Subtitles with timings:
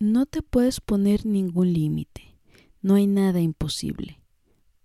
[0.00, 2.38] No te puedes poner ningún límite.
[2.82, 4.20] No hay nada imposible.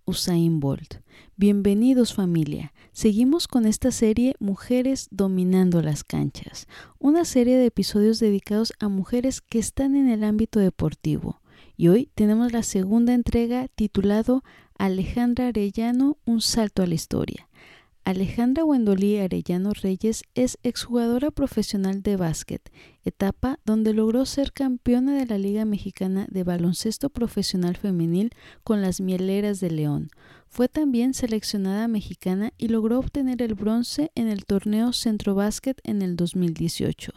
[0.04, 0.96] Usain Bolt.
[1.36, 2.74] Bienvenidos familia.
[2.90, 6.66] Seguimos con esta serie Mujeres dominando las canchas,
[6.98, 11.40] una serie de episodios dedicados a mujeres que están en el ámbito deportivo.
[11.76, 14.42] Y hoy tenemos la segunda entrega titulado
[14.76, 17.48] Alejandra Arellano, un salto a la historia.
[18.06, 22.70] Alejandra Wendolí Arellano Reyes es exjugadora profesional de básquet,
[23.02, 29.00] etapa donde logró ser campeona de la Liga Mexicana de Baloncesto Profesional Femenil con las
[29.00, 30.10] Mieleras de León.
[30.50, 36.02] Fue también seleccionada mexicana y logró obtener el bronce en el torneo Centro Básquet en
[36.02, 37.10] el 2018.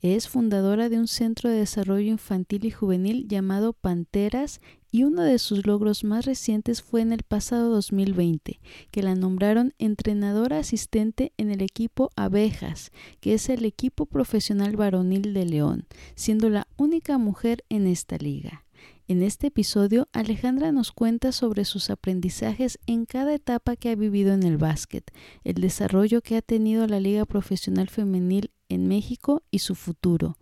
[0.00, 4.60] Es fundadora de un centro de desarrollo infantil y juvenil llamado Panteras
[4.94, 8.60] y uno de sus logros más recientes fue en el pasado 2020,
[8.92, 15.34] que la nombraron entrenadora asistente en el equipo Abejas, que es el equipo profesional varonil
[15.34, 18.66] de León, siendo la única mujer en esta liga.
[19.08, 24.32] En este episodio, Alejandra nos cuenta sobre sus aprendizajes en cada etapa que ha vivido
[24.32, 25.10] en el básquet,
[25.42, 30.38] el desarrollo que ha tenido la Liga Profesional Femenil en México y su futuro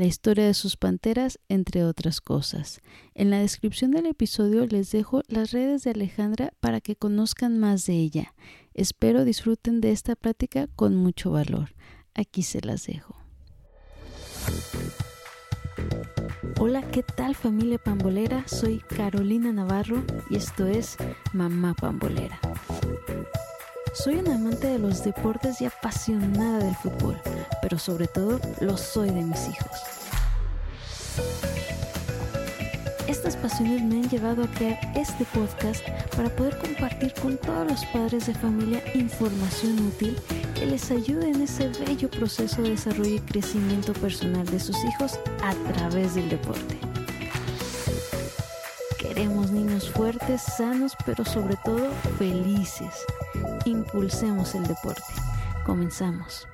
[0.00, 2.80] la historia de sus panteras, entre otras cosas.
[3.14, 7.84] En la descripción del episodio les dejo las redes de Alejandra para que conozcan más
[7.84, 8.34] de ella.
[8.72, 11.74] Espero disfruten de esta plática con mucho valor.
[12.14, 13.14] Aquí se las dejo.
[16.58, 18.48] Hola, ¿qué tal familia pambolera?
[18.48, 20.96] Soy Carolina Navarro y esto es
[21.34, 22.40] Mamá Pambolera.
[23.92, 27.20] Soy una amante de los deportes y apasionada del fútbol,
[27.60, 29.70] pero sobre todo lo soy de mis hijos.
[33.08, 35.84] Estas pasiones me han llevado a crear este podcast
[36.16, 40.16] para poder compartir con todos los padres de familia información útil
[40.54, 45.18] que les ayude en ese bello proceso de desarrollo y crecimiento personal de sus hijos
[45.42, 46.89] a través del deporte.
[49.68, 53.04] Fuertes, sanos, pero sobre todo felices.
[53.64, 55.02] Impulsemos el deporte.
[55.66, 56.48] Comenzamos.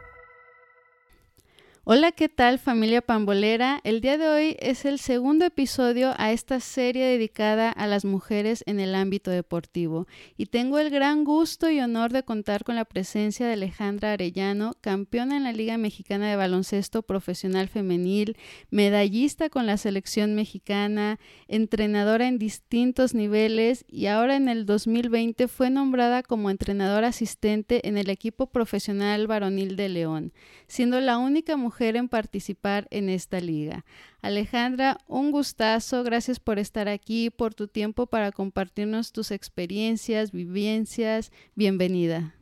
[1.88, 3.80] Hola, ¿qué tal familia pambolera?
[3.84, 8.64] El día de hoy es el segundo episodio a esta serie dedicada a las mujeres
[8.66, 12.86] en el ámbito deportivo y tengo el gran gusto y honor de contar con la
[12.86, 18.36] presencia de Alejandra Arellano, campeona en la Liga Mexicana de Baloncesto Profesional Femenil,
[18.68, 25.70] medallista con la selección mexicana, entrenadora en distintos niveles y ahora en el 2020 fue
[25.70, 30.32] nombrada como entrenadora asistente en el equipo profesional varonil de León,
[30.66, 33.84] siendo la única mujer en participar en esta liga.
[34.22, 41.30] Alejandra, un gustazo, gracias por estar aquí, por tu tiempo para compartirnos tus experiencias, vivencias.
[41.54, 42.34] Bienvenida.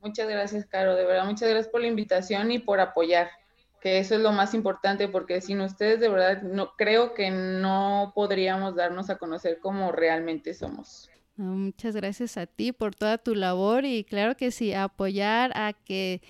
[0.00, 3.28] Muchas gracias, Caro, de verdad, muchas gracias por la invitación y por apoyar,
[3.80, 8.12] que eso es lo más importante, porque sin ustedes, de verdad, no creo que no
[8.14, 11.10] podríamos darnos a conocer como realmente somos.
[11.36, 16.20] Muchas gracias a ti por toda tu labor y claro que sí, apoyar a que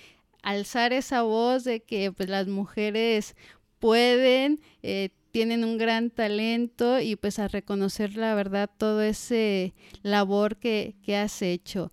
[0.41, 3.35] alzar esa voz de que pues, las mujeres
[3.79, 10.57] pueden, eh, tienen un gran talento y pues a reconocer la verdad todo ese labor
[10.57, 11.91] que, que has hecho.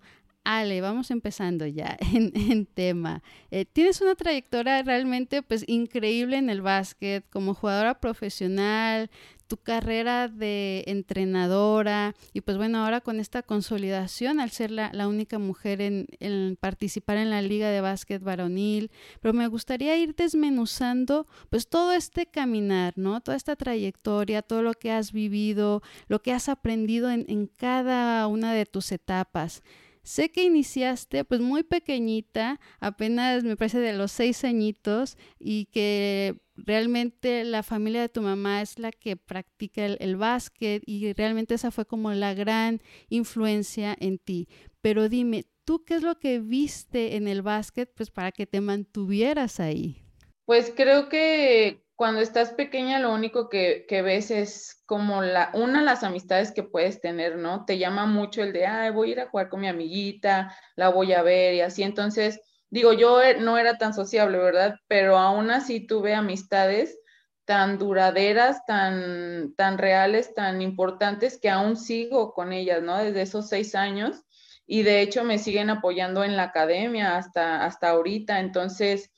[0.49, 3.21] Ale, vamos empezando ya en, tema.
[3.51, 9.11] Eh, tienes una trayectoria realmente pues increíble en el básquet como jugadora profesional,
[9.47, 15.39] tu carrera de entrenadora y pues bueno, ahora con esta consolidación al ser la, única
[15.39, 18.91] mujer en, participar en la liga de básquet varonil,
[19.21, 23.21] pero me gustaría ir desmenuzando pues todo este caminar, ¿no?
[23.21, 28.27] Toda esta trayectoria, todo lo que has vivido, lo que has aprendido en, en cada
[28.27, 29.63] una de tus etapas.
[30.07, 36.39] Sé que iniciaste pues muy pequeñita, apenas me parece de los seis añitos y que
[36.55, 41.71] realmente la familia de tu mamá es la que practica el, básquet y realmente esa
[41.71, 44.47] fue como la gran influencia en ti.
[44.79, 48.61] Pero dime, ¿tú qué es lo que viste en el básquet pues para que te
[48.61, 50.05] mantuvieras ahí?
[50.45, 56.03] Pues creo que cuando estás pequeña lo único que, ves es como la, una, las
[56.03, 57.65] amistades que puedes tener, ¿no?
[57.65, 60.89] Te llama mucho el de, ay, voy a ir a jugar con mi amiguita, la
[60.89, 61.81] voy a ver y así.
[61.81, 62.39] Entonces,
[62.69, 64.75] digo, yo e, no era tan sociable, ¿verdad?
[64.87, 66.99] Pero aún así tuve amistades
[67.45, 72.97] tan duraderas, tan, tan reales, tan importantes que aún sigo con ellas, ¿no?
[72.97, 74.23] Desde esos seis años
[74.67, 78.39] y de hecho me siguen apoyando en la academia hasta, hasta ahorita.
[78.39, 79.11] Entonces,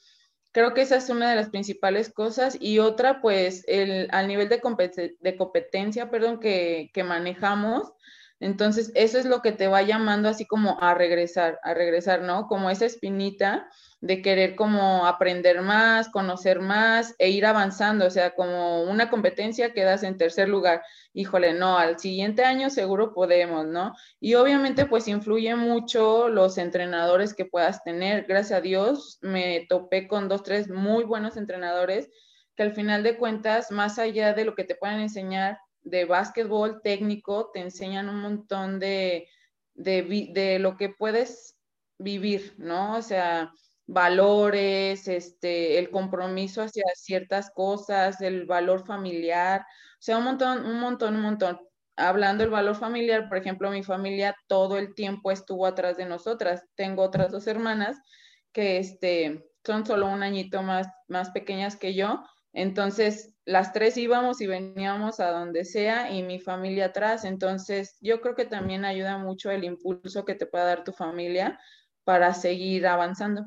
[0.59, 2.57] Creo que esa es una de las principales cosas.
[2.59, 4.59] Y otra, pues, el, al nivel de,
[5.17, 7.93] de competencia, perdón, que, que, manejamos.
[8.41, 12.47] Entonces, eso es lo que te va llamando así como a regresar, a regresar, ¿no?
[12.47, 13.69] Como esa espinita
[14.01, 19.73] de querer como aprender más, conocer más e ir avanzando, o sea, como una competencia
[19.73, 20.81] quedas en tercer lugar,
[21.13, 23.93] híjole, no, al siguiente año seguro podemos, ¿no?
[24.21, 30.07] Y obviamente pues influye mucho los entrenadores que puedas tener, gracias a Dios me topé
[30.07, 32.09] con dos, tres muy buenos entrenadores
[32.55, 36.81] que al final de cuentas, más allá de lo que te puedan enseñar de básquetbol
[36.81, 39.27] técnico, te enseñan un montón de,
[39.73, 41.57] de, de lo que puedes
[41.97, 42.97] vivir, ¿no?
[42.97, 43.53] O sea,
[43.89, 50.79] valores, este, el compromiso hacia ciertas cosas, el valor familiar, o sea, un montón, un
[50.79, 51.59] montón, un montón.
[51.97, 56.63] Hablando del valor familiar, por ejemplo, mi familia todo el tiempo estuvo atrás de nosotras.
[56.75, 57.97] Tengo otras dos hermanas
[58.53, 62.23] que este, son solo un añito más, más pequeñas que yo.
[62.53, 67.25] Entonces, las tres íbamos y veníamos a donde sea y mi familia atrás.
[67.25, 71.59] Entonces, yo creo que también ayuda mucho el impulso que te pueda dar tu familia
[72.05, 73.45] para seguir avanzando.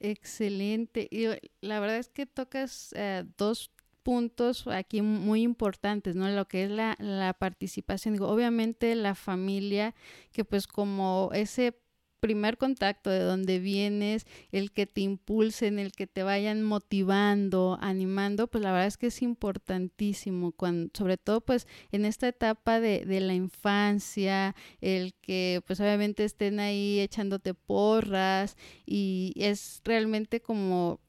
[0.00, 1.08] Excelente.
[1.10, 3.70] Y eh, la verdad es que tocas eh, dos
[4.02, 6.28] puntos aquí muy importantes, ¿no?
[6.28, 8.14] Lo que es la, la participación.
[8.14, 9.94] Digo, obviamente la familia,
[10.32, 11.76] que pues como ese
[12.20, 18.48] primer contacto de donde vienes, el que te impulsen, el que te vayan motivando, animando,
[18.48, 23.04] pues la verdad es que es importantísimo, cuando, sobre todo pues en esta etapa de,
[23.04, 31.00] de la infancia, el que pues obviamente estén ahí echándote porras y es realmente como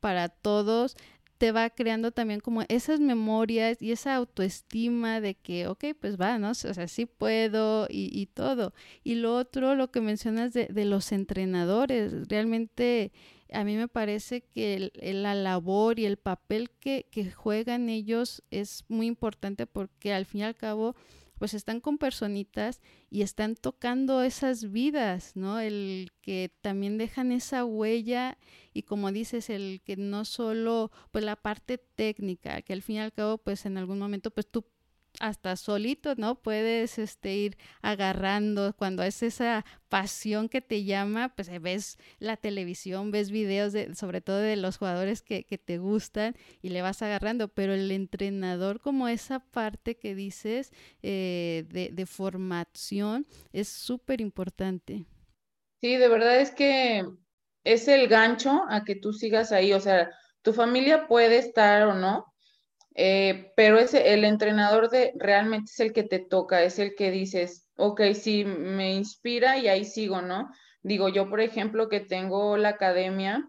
[0.00, 0.96] para todos
[1.42, 6.38] te va creando también como esas memorias y esa autoestima de que, ok, pues va,
[6.38, 6.50] ¿no?
[6.50, 8.72] O sea, sí puedo y, todo.
[9.02, 13.10] Y lo otro, lo que mencionas de, de los entrenadores, realmente
[13.52, 18.84] a mí me parece que la labor y el papel que, que juegan ellos es
[18.86, 20.94] muy importante porque al fin y al cabo
[21.42, 22.80] pues están con personitas
[23.10, 25.58] y están tocando esas vidas, ¿no?
[25.58, 28.38] El que también dejan esa huella
[28.72, 33.00] y como dices, el que no solo pues la parte técnica, que al fin y
[33.00, 34.64] al cabo pues en algún momento pues tú
[35.20, 36.36] hasta solito, ¿no?
[36.36, 42.36] Puedes este, ir agarrando cuando es esa pasión que te llama, pues eh, ves la
[42.36, 46.82] televisión, ves videos de, sobre todo de los jugadores que, que te gustan y le
[46.82, 50.72] vas agarrando, pero el entrenador como esa parte que dices
[51.02, 55.04] eh, de, de formación es súper importante.
[55.80, 57.04] Sí, de verdad es que
[57.64, 60.10] es el gancho a que tú sigas ahí, o sea,
[60.42, 62.31] tu familia puede estar o no,
[62.94, 67.10] eh, pero ese, el entrenador de, realmente es el que te toca, es el que
[67.10, 70.50] dices, ok, sí, me inspira y ahí sigo, ¿no?
[70.82, 73.48] Digo, yo, por ejemplo, que tengo la academia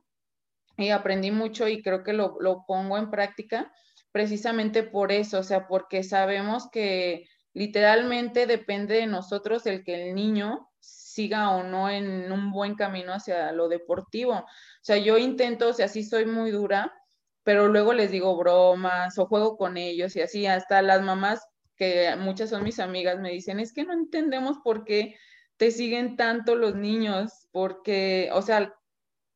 [0.77, 3.71] y aprendí mucho y creo que lo, lo pongo en práctica
[4.13, 10.15] precisamente por eso, o sea, porque sabemos que literalmente depende de nosotros el que el
[10.15, 14.33] niño siga o no en un buen camino hacia lo deportivo.
[14.33, 14.45] O
[14.81, 16.93] sea, yo intento, o sea, sí soy muy dura,
[17.43, 21.45] pero luego les digo bromas o juego con ellos y así, hasta las mamás,
[21.75, 25.15] que muchas son mis amigas, me dicen, es que no entendemos por qué
[25.57, 28.73] te siguen tanto los niños, porque, o sea,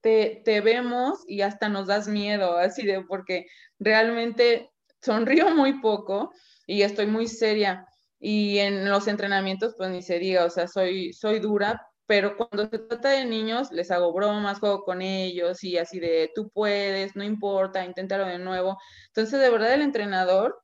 [0.01, 3.47] te, te vemos y hasta nos das miedo, así de, porque
[3.79, 4.71] realmente
[5.01, 6.31] sonrío muy poco
[6.65, 7.85] y estoy muy seria.
[8.19, 12.69] Y en los entrenamientos, pues ni se diga, o sea, soy, soy dura, pero cuando
[12.69, 17.15] se trata de niños, les hago bromas, juego con ellos y así de tú puedes,
[17.15, 18.77] no importa, inténtalo de nuevo.
[19.07, 20.63] Entonces, de verdad, el entrenador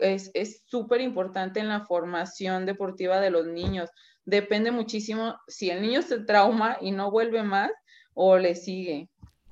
[0.00, 3.88] es súper importante en la formación deportiva de los niños.
[4.24, 7.70] Depende muchísimo si el niño se trauma y no vuelve más
[8.14, 9.08] o le sigue.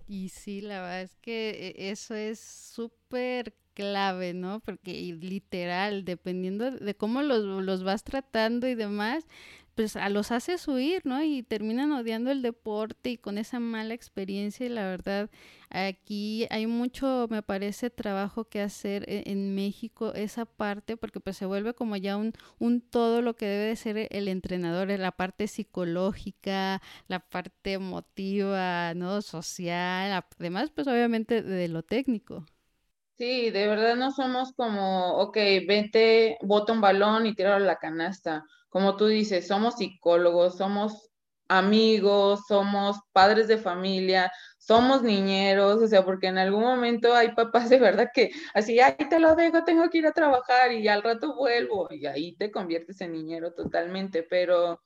[0.09, 4.59] Y sí, la verdad es que e, eso es súper clave, ¿no?
[4.61, 9.25] Porque literal, dependiendo de cómo los, los vas tratando y demás,
[9.78, 11.23] pues a los haces huir, ¿no?
[11.23, 15.30] Y terminan odiando el deporte y con esa mala experiencia y la verdad
[15.70, 21.37] aquí hay mucho, me parece, trabajo que hacer e-, en, México, esa parte, porque pues
[21.37, 25.12] se vuelve como ya un, un todo lo que debe de ser el entrenador, la
[25.12, 29.23] parte psicológica, la parte emotiva, ¿no?
[29.23, 32.44] Social, además pues obviamente de lo técnico.
[33.16, 35.37] Sí, de verdad no somos como, ok,
[35.68, 41.11] vente, bota un balón y tíralo a la canasta como tú dices, somos psicólogos, somos
[41.49, 47.71] amigos, somos padres de familia, somos niñeros, o sea, porque en algún momento hay papás
[47.71, 51.03] de verdad que así, ay, te lo dejo, tengo que ir a trabajar y al
[51.03, 54.81] rato vuelvo y ahí te conviertes en niñero totalmente, pero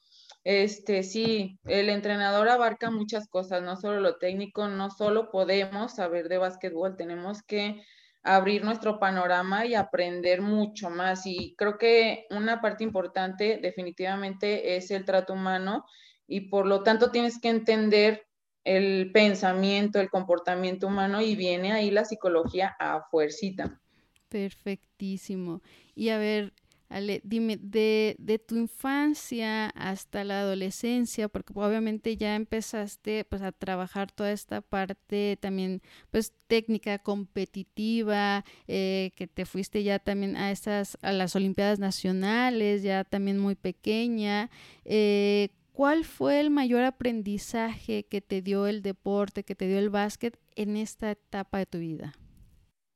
[0.45, 6.29] este sí, el entrenador abarca muchas cosas, no solo lo técnico, no solo podemos saber
[6.29, 7.83] de básquetbol, tenemos que
[8.23, 11.27] abrir nuestro panorama y aprender mucho más.
[11.27, 15.85] Y creo que una parte importante definitivamente es el trato humano
[16.27, 18.27] y por lo tanto tienes que entender
[18.65, 23.81] el pensamiento, el comportamiento humano y viene ahí la psicología a fuercita.
[24.29, 25.61] Perfectísimo.
[25.95, 26.53] Y a ver,
[26.93, 33.51] Ale, dime, de, de, tu infancia hasta la adolescencia, porque obviamente ya empezaste pues a
[33.51, 35.81] trabajar toda esta parte también
[36.11, 42.83] pues técnica, competitiva, eh, que te fuiste ya también a estas, a las Olimpiadas Nacionales,
[42.83, 44.51] ya también muy pequeña.
[44.85, 49.89] Eh, ¿Cuál fue el mayor aprendizaje que te dio el deporte, que te dio el
[49.89, 52.13] básquet en esta etapa de tu vida?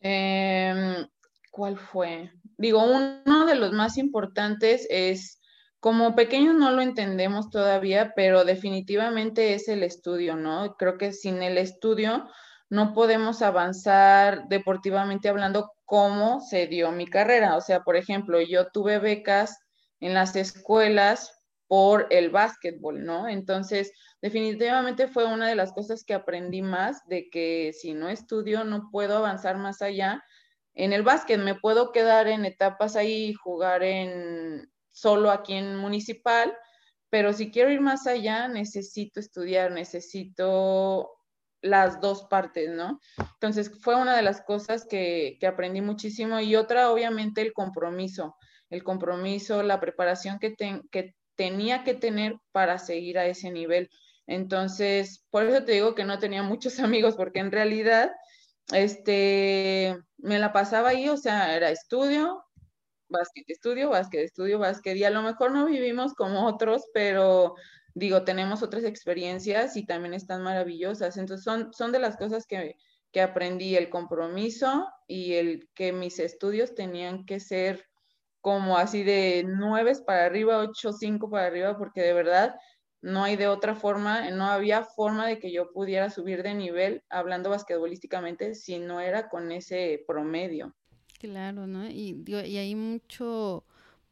[0.00, 1.06] Em,
[1.56, 2.30] ¿Cuál fue?
[2.58, 5.40] Digo, uno de los más importantes es,
[5.80, 10.76] como pequeños no lo entendemos todavía, pero definitivamente es el estudio, ¿no?
[10.76, 12.28] Creo que sin el estudio
[12.68, 17.56] no podemos avanzar deportivamente hablando cómo se dio mi carrera.
[17.56, 19.58] O sea, por ejemplo, yo tuve becas
[20.00, 21.32] en las escuelas
[21.68, 23.28] por el básquetbol, ¿no?
[23.28, 28.62] Entonces, definitivamente fue una de las cosas que aprendí más de que si no estudio
[28.64, 30.22] no puedo avanzar más allá.
[30.76, 36.56] En el básquet me puedo quedar en etapas ahí, jugar en solo aquí en municipal,
[37.11, 41.11] pero si quiero ir más allá necesito estudiar, necesito
[41.62, 43.00] las dos partes, ¿no?
[43.18, 48.37] Entonces fue una de las cosas que, que aprendí muchísimo y otra obviamente el compromiso,
[48.71, 50.54] el compromiso, la preparación que,
[50.90, 53.88] que tenía que tener para seguir a ese nivel.
[54.26, 58.12] Entonces, por eso te digo que no tenía muchos amigos, porque en realidad,
[58.73, 62.44] este, me la pasaba ahí, o sea, era estudio,
[63.08, 67.54] básquet, estudio, básquet, estudio, básquet, y a lo mejor no vivimos como otros, pero
[67.94, 71.16] digo, tenemos otras experiencias y también están maravillosas.
[71.16, 72.76] Entonces, son, son de las cosas que,
[73.11, 77.87] que aprendí, el compromiso y el que mis estudios tenían que ser
[78.40, 82.54] como así de nueve para arriba, ocho, cinco para arriba, porque de verdad
[83.06, 87.04] no hay de otra forma, no había forma de que yo pudiera subir de nivel
[87.08, 90.75] hablando basquetbolísticamente si no era con ese promedio.
[91.20, 91.88] Claro, ¿no?
[91.88, 93.64] Y, y hay mucho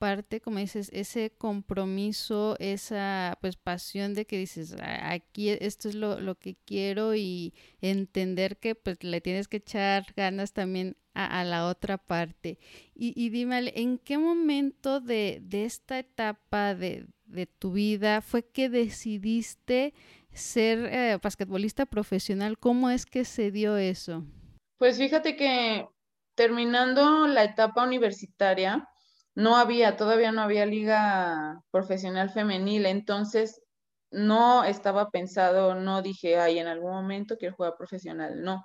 [0.04, 6.20] parte, como dices, ese compromiso, esa pues pasión de que dices, aquí esto es lo,
[6.20, 11.66] lo que quiero y entender que pues le tienes que echar ganas también a, la
[11.68, 12.58] otra parte.
[12.94, 18.42] Y, y, dime, ¿en qué momento de, de esta etapa de, de, tu vida fue
[18.42, 19.94] que decidiste
[20.34, 22.58] ser eh, basquetbolista profesional?
[22.58, 24.22] ¿Cómo es que se dio eso?
[24.76, 25.88] Pues fíjate que
[26.34, 28.86] terminando la etapa universitaria,
[29.34, 33.60] no había, todavía no había liga profesional femenil, entonces
[34.10, 38.64] no estaba pensado, no dije, ay, en algún momento quiero jugar profesional, no.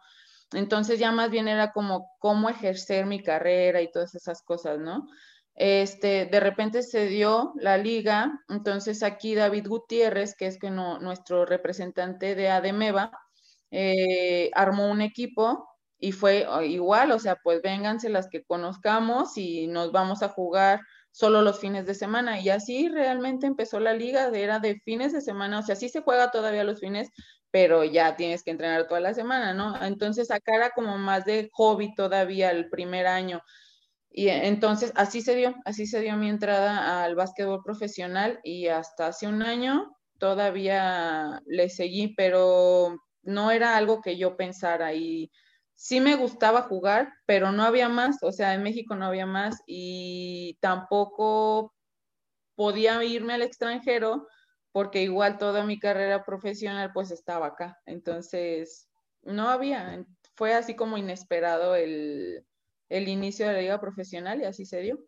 [0.54, 5.08] Entonces ya más bien era como cómo ejercer mi carrera y todas esas cosas, ¿no?
[5.56, 11.46] Este, de repente se dio la liga, entonces aquí David Gutiérrez, que es que nuestro
[11.46, 13.12] representante de ADEMEVA,
[13.72, 15.68] eh, armó un equipo
[16.00, 20.30] y fue ah, igual, o sea, pues vénganse las que conozcamos y nos vamos a
[20.30, 22.40] jugar solo los fines de semana.
[22.40, 26.02] Y así realmente empezó la liga, era de fines de semana, o sea, sí se
[26.02, 27.10] juega todavía los fines,
[27.52, 29.82] pero ya tienes que entrenar toda la semana, ¿no?
[29.84, 33.42] Entonces acá era como más de hobby todavía el primer año.
[34.12, 39.08] Y entonces así se dio, así se dio mi entrada al básquetbol profesional y hasta
[39.08, 45.32] hace un año todavía le seguí, pero no era algo que yo pensara y
[45.80, 49.64] sí me gustaba jugar, pero no había más, o sea, en México no había más
[49.66, 51.74] y tampoco
[52.56, 54.28] podía irme al extranjero
[54.74, 57.80] porque igual toda mi carrera profesional pues estaba acá.
[57.86, 58.90] Entonces,
[59.24, 60.06] no había,
[60.36, 62.44] fue así como inesperado el,
[62.90, 65.00] inicio de la liga profesional y así se dio.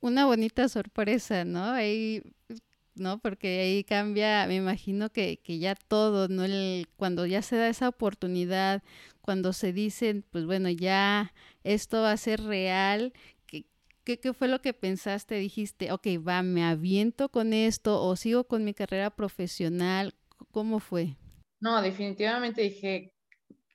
[0.00, 1.64] Una bonita sorpresa, ¿no?
[1.64, 2.22] Ahí,
[2.94, 3.20] ¿no?
[3.20, 6.44] Porque ahí cambia, me imagino que, que ya todo, ¿no?
[6.44, 8.82] El, cuando ya se da esa oportunidad,
[9.30, 11.32] cuando se dicen, pues bueno, ya
[11.62, 13.12] esto va a ser real,
[14.02, 15.36] ¿Qué, fue lo que pensaste?
[15.36, 20.16] Dijiste, ok, va, me aviento con esto o sigo con mi carrera profesional.
[20.50, 21.14] ¿Cómo fue?
[21.60, 23.14] No, definitivamente dije,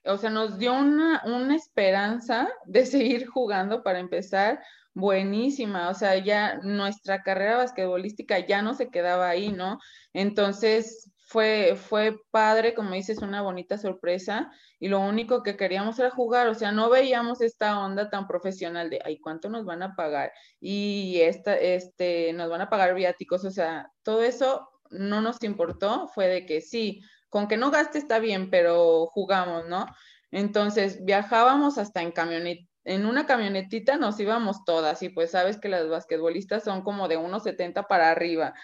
[0.04, 2.84] o sea, nos dio una, una esperanza de
[3.24, 4.60] seguir jugando para empezar
[4.92, 9.78] buenísima, o sea, ya nuestra carrera basquetbolística ya no se quedaba ahí, ¿no?
[10.12, 16.10] Entonces fue, fue padre, como dices, una bonita sorpresa y lo único que queríamos era
[16.10, 19.96] jugar, o sea, no veíamos esta onda tan profesional de, ay, ¿cuánto nos van a
[19.96, 20.32] pagar?
[20.60, 26.06] Y esta, este, nos van a pagar viáticos, o sea, todo eso no nos importó,
[26.14, 29.86] fue de que sí, con que no gaste está bien, pero jugamos, ¿no?
[30.30, 35.68] Entonces viajábamos hasta en camioneta, en una camionetita nos íbamos todas y pues sabes que
[35.68, 38.54] las basquetbolistas son como de 1,70 para arriba.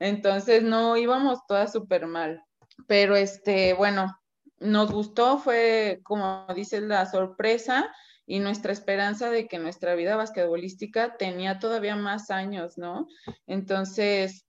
[0.00, 2.42] Entonces no íbamos todas súper mal.
[2.88, 4.18] Pero este, bueno,
[4.58, 7.92] nos gustó, fue como dices, la sorpresa
[8.26, 13.06] y nuestra esperanza de que nuestra vida basquetbolística tenía todavía más años, ¿no?
[13.46, 14.46] Entonces,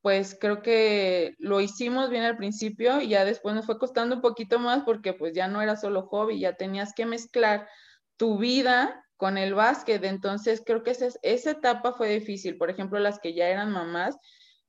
[0.00, 4.22] pues creo que lo hicimos bien al principio y ya después nos fue costando un
[4.22, 7.66] poquito más porque pues ya no era solo hobby, ya tenías que mezclar
[8.16, 10.04] tu vida con el básquet.
[10.04, 12.56] Entonces creo que esa, esa etapa fue difícil.
[12.58, 14.16] Por ejemplo, las que ya eran mamás,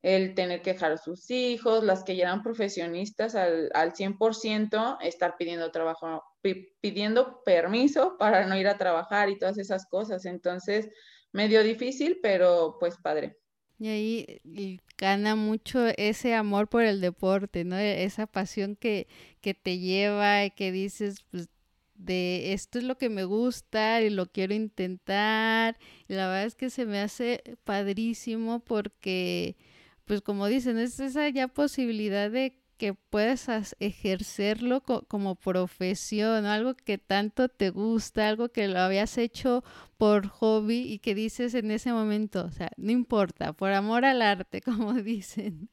[0.06, 5.00] el tener que dejar a sus hijos, las que ya eran profesionistas al, al 100%,
[5.02, 6.22] estar pidiendo trabajo,
[6.80, 10.26] pidiendo permiso para no ir a trabajar y todas esas cosas.
[10.26, 10.88] Entonces,
[11.32, 13.36] medio difícil, pero pues padre.
[13.80, 17.76] Y ahí gana mucho ese amor por el deporte, ¿no?
[17.76, 19.08] E, esa pasión que,
[19.42, 21.50] que te lleva y que dices, pues,
[21.96, 25.80] de esto es lo que me gusta y lo quiero intentar.
[26.08, 29.58] La verdad es que se me hace padrísimo porque,
[30.06, 33.48] pues como dicen, es esa ya posibilidad de que puedes
[33.80, 39.64] ejercerlo como profesión, algo que tanto te gusta, algo que lo habías hecho
[39.98, 44.22] por hobby y que dices en ese momento, o sea, no importa, por amor al
[44.22, 45.70] arte, como dicen.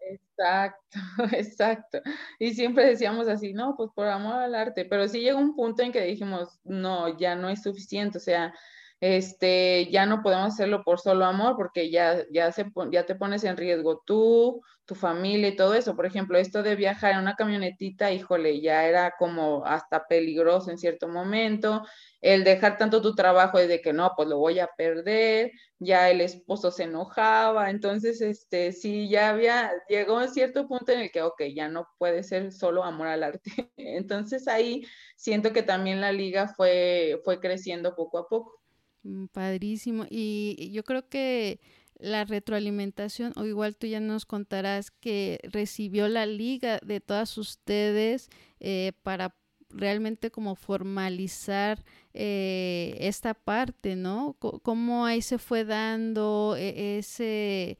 [0.00, 0.98] Exacto,
[1.32, 2.00] exacto.
[2.38, 5.82] Y siempre decíamos así, no, pues por amor al arte, pero sí llegó un punto
[5.82, 8.52] en que dijimos, no, ya no es suficiente, o sea,
[9.00, 13.44] este, ya no podemos hacerlo por solo amor porque ya, ya, se, ya te pones
[13.44, 15.96] en riesgo tú, tu familia y todo eso.
[15.96, 20.78] Por ejemplo, esto de viajar en una camionetita, híjole, ya era como hasta peligroso en
[20.78, 21.82] cierto momento.
[22.20, 26.20] El dejar tanto tu trabajo de que no, pues lo voy a perder, ya el
[26.20, 27.70] esposo se enojaba.
[27.70, 31.88] Entonces, este, sí, ya había, llegó a cierto punto en el que, ok, ya no
[31.98, 33.50] puede ser solo amor al arte.
[33.76, 34.84] Entonces ahí
[35.16, 38.59] siento que también la liga fue, fue creciendo poco a poco.
[39.02, 40.06] Mm, padrísimo.
[40.10, 41.60] Y yo creo que
[41.98, 48.30] la retroalimentación, o igual tú ya nos contarás que recibió la liga de todas ustedes
[48.60, 49.34] eh, para
[49.70, 54.36] realmente como formalizar eh, esta parte, ¿no?
[54.62, 57.78] cómo ahí se fue dando e, ese,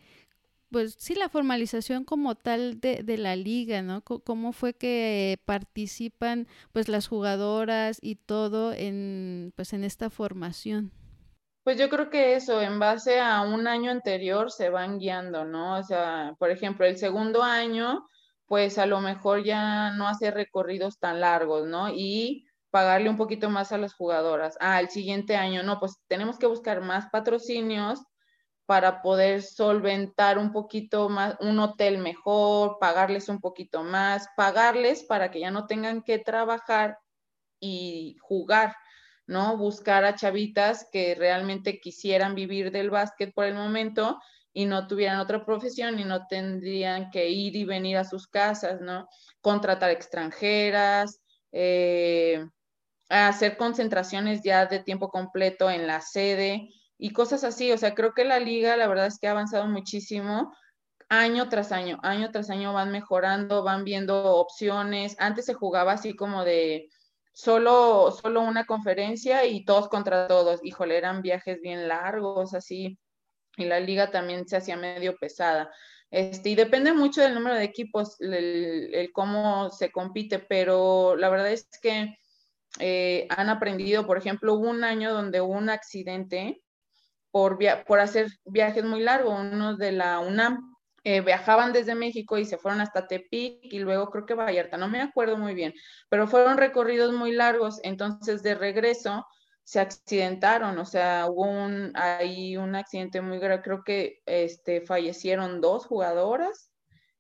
[0.71, 4.03] pues sí, la formalización como tal de, de la liga, ¿no?
[4.03, 10.93] cómo fue que participan pues las jugadoras y todo en, pues en esta formación.
[11.63, 15.79] Pues yo creo que eso, en base a un año anterior, se van guiando, ¿no?
[15.79, 18.07] O sea, por ejemplo, el segundo año,
[18.47, 21.91] pues a lo mejor ya no hace recorridos tan largos, ¿no?
[21.91, 24.57] Y pagarle un poquito más a las jugadoras.
[24.61, 28.01] Ah, el siguiente año, no, pues tenemos que buscar más patrocinios
[28.67, 35.31] para poder solventar un poquito más, un hotel mejor, pagarles un poquito más, pagarles para
[35.31, 36.99] que ya no tengan que trabajar
[37.61, 38.75] y jugar
[39.31, 39.57] ¿no?
[39.57, 44.19] Buscar a chavitas que realmente quisieran vivir del básquet por el momento
[44.53, 48.81] y no tuvieran otra profesión y no tendrían que ir y venir a sus casas,
[48.81, 49.09] ¿no?
[49.41, 51.21] Contratar extranjeras,
[51.53, 52.45] eh,
[53.09, 57.71] hacer concentraciones ya de tiempo completo en la sede y cosas así.
[57.71, 60.53] O sea, creo que la liga, la verdad es que ha avanzado muchísimo.
[61.09, 65.15] Año tras año, año tras año van mejorando, van viendo opciones.
[65.21, 66.89] Antes se jugaba así como de,
[67.33, 70.61] solo, solo una conferencia y todos contra todos.
[70.63, 72.99] Híjole, eran viajes bien largos, así,
[73.57, 75.71] y la liga también se hacía medio pesada.
[76.11, 81.53] Este, y depende mucho del número de equipos, el, cómo se compite, pero la verdad
[81.53, 82.17] es que
[82.79, 86.63] eh, han aprendido, por ejemplo, un año donde hubo un accidente
[87.31, 90.70] por, por hacer viajes muy largos, uno de la UNAM,
[91.05, 94.89] eh, viajaban desde México y se fueron hasta Tepic y luego creo que Vallarta, no
[94.89, 95.73] me acuerdo muy bien,
[96.09, 99.27] pero fueron recorridos muy largos, entonces de regreso
[99.65, 105.61] se accidentaron, o sea, hubo un, ahí un accidente muy grave, creo que este, fallecieron
[105.61, 106.71] dos jugadoras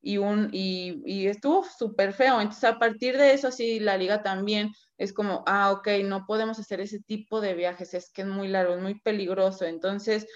[0.03, 4.23] y, un, y, y estuvo súper feo, entonces a partir de eso sí, la liga
[4.23, 8.29] también es como, ah, ok, no podemos hacer ese tipo de viajes, es que es
[8.29, 10.27] muy largo, es muy peligroso, entonces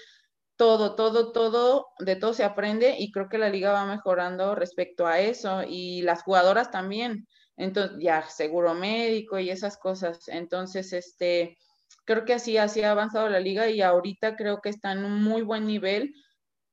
[0.57, 5.07] todo, todo, todo, de todo se aprende y creo que la liga va mejorando respecto
[5.07, 7.27] a eso y las jugadoras también.
[7.57, 10.27] Entonces, ya seguro médico y esas cosas.
[10.27, 11.57] Entonces, este,
[12.05, 15.23] creo que así, así ha avanzado la liga y ahorita creo que está en un
[15.23, 16.13] muy buen nivel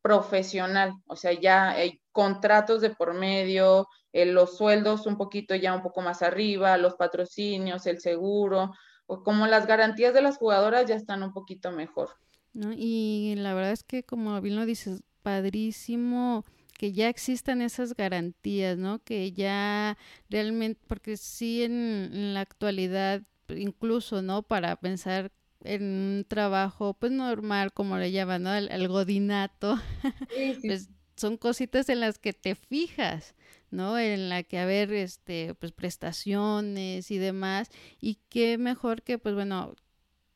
[0.02, 0.92] profesional.
[1.06, 5.82] O sea, ya hay contratos de por medio, eh, los sueldos un poquito ya un
[5.82, 8.72] poco más arriba, los patrocinios, el seguro,
[9.06, 12.10] o como las garantías de las jugadoras ya están un poquito mejor.
[12.52, 12.72] ¿No?
[12.76, 16.44] Y la verdad es que, como bien lo dices, padrísimo
[16.82, 18.98] que ya existan esas garantías, ¿no?
[19.04, 19.96] Que ya
[20.28, 24.42] realmente, porque sí en, la actualidad, incluso, ¿no?
[24.42, 25.30] Para pensar
[25.62, 28.52] en un trabajo, pues normal, como le llaman, ¿no?
[28.52, 29.78] El, godinato,
[30.66, 33.36] pues son cositas en las que te fijas,
[33.70, 33.96] ¿no?
[33.96, 37.68] En la que haber este, pues, prestaciones y demás.
[38.00, 39.76] Y qué mejor que, pues bueno,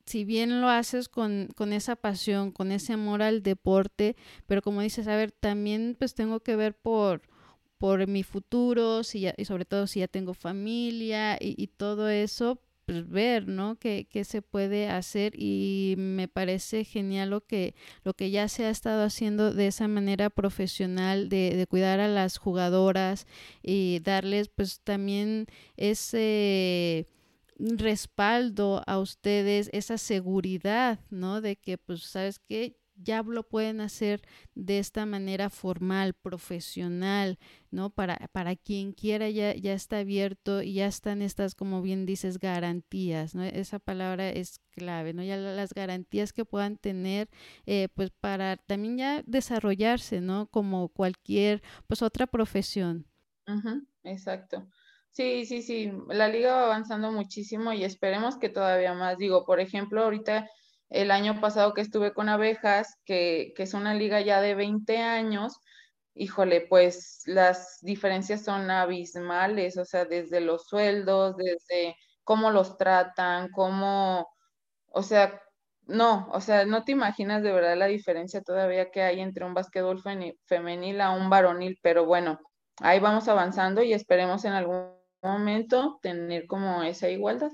[0.06, 4.16] si bien lo haces con, con, esa pasión, con ese amor al deporte,
[4.46, 7.22] pero como dices, a ver, también pues tengo que ver por,
[7.78, 12.60] por mi futuro, si y sobre todo si ya tengo familia y, y todo eso,
[12.86, 13.76] pues, ver, ¿no?
[13.80, 18.70] ¿Qué, se puede hacer y me parece genial lo que, lo que ya se ha
[18.70, 23.26] estado haciendo de esa manera profesional de, de cuidar a las jugadoras
[23.62, 27.08] y darles pues también ese
[27.58, 31.40] respaldo a ustedes, esa seguridad, ¿no?
[31.40, 32.76] De que pues, ¿sabes qué?
[32.96, 34.22] ya lo pueden hacer
[34.54, 37.38] de esta manera formal, profesional,
[37.70, 37.90] ¿no?
[37.90, 42.38] Para, para quien quiera ya, ya está abierto y ya están estas, como bien dices,
[42.38, 43.44] garantías, ¿no?
[43.44, 45.22] Esa palabra es clave, ¿no?
[45.22, 47.28] Ya las garantías que puedan tener,
[47.66, 50.46] eh, pues para también ya desarrollarse, ¿no?
[50.46, 53.06] Como cualquier, pues otra profesión.
[54.04, 54.66] exacto.
[55.16, 59.16] Sí, sí, sí, la liga va avanzando muchísimo y esperemos que todavía más.
[59.16, 60.46] Digo, por ejemplo, ahorita
[60.90, 65.58] el año pasado que estuve con abejas, que, es una liga ya de 20 años,
[66.14, 73.50] híjole, pues las diferencias son abismales, o sea, desde los sueldos, desde cómo los tratan,
[73.52, 74.28] cómo,
[74.88, 75.40] o sea,
[75.86, 79.54] no, o sea, no te imaginas de verdad la diferencia todavía que hay entre un
[79.54, 80.02] básquetbol
[80.46, 82.38] femenil a un varonil, pero bueno,
[82.80, 87.50] ahí vamos avanzando y esperemos en algún momento tener como esa igualdad.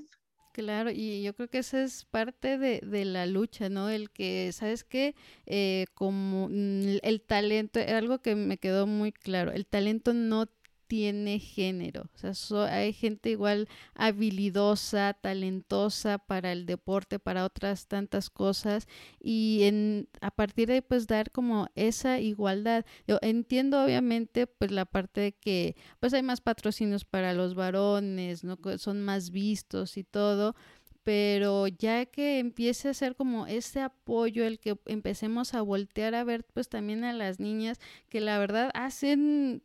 [0.51, 3.89] Claro, y yo creo que esa es parte de, de la lucha, ¿no?
[3.89, 5.15] El que, ¿sabes qué?
[5.47, 10.45] Eh, como mm, el talento, algo que me quedó muy claro, el talento no
[10.87, 12.09] tiene género.
[12.23, 18.87] O sea, hay gente igual habilidosa, talentosa para el deporte, para otras tantas cosas.
[19.19, 22.85] Y en, a partir de ahí, pues dar como esa igualdad.
[23.07, 28.43] Yo entiendo obviamente pues la parte de que pues hay más patrocinios para los varones,
[28.43, 28.57] ¿no?
[28.77, 30.55] Son más vistos y todo
[31.03, 36.23] pero ya que empiece a ser como ese apoyo, el que empecemos a voltear a
[36.23, 39.63] ver pues también a las niñas que la verdad hacen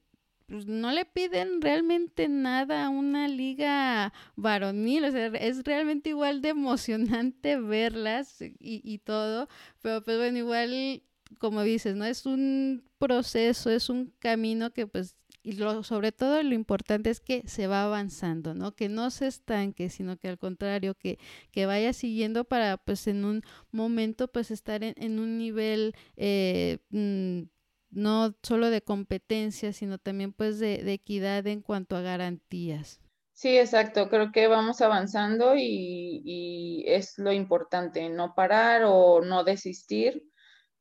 [0.48, 6.42] pues, no le piden realmente nada a una liga varonil, o sea, es realmente igual
[6.42, 9.48] de emocionante verlas y, y todo,
[9.82, 11.02] pero pues bueno, igual
[11.38, 12.04] como dices, ¿no?
[12.06, 17.20] Es un proceso, es un camino que pues y lo, sobre todo lo importante es
[17.20, 18.74] que se va avanzando, ¿no?
[18.74, 21.18] Que no se estanque, sino que al contrario, que,
[21.52, 26.78] que vaya siguiendo para pues en un momento pues estar en, en un nivel eh,
[26.90, 27.42] mm,
[27.90, 33.00] no solo de competencia, sino también pues de, equidad en cuanto a garantías.
[33.32, 34.08] Sí, exacto.
[34.08, 40.24] Creo que vamos avanzando y, es lo importante, no parar o no desistir,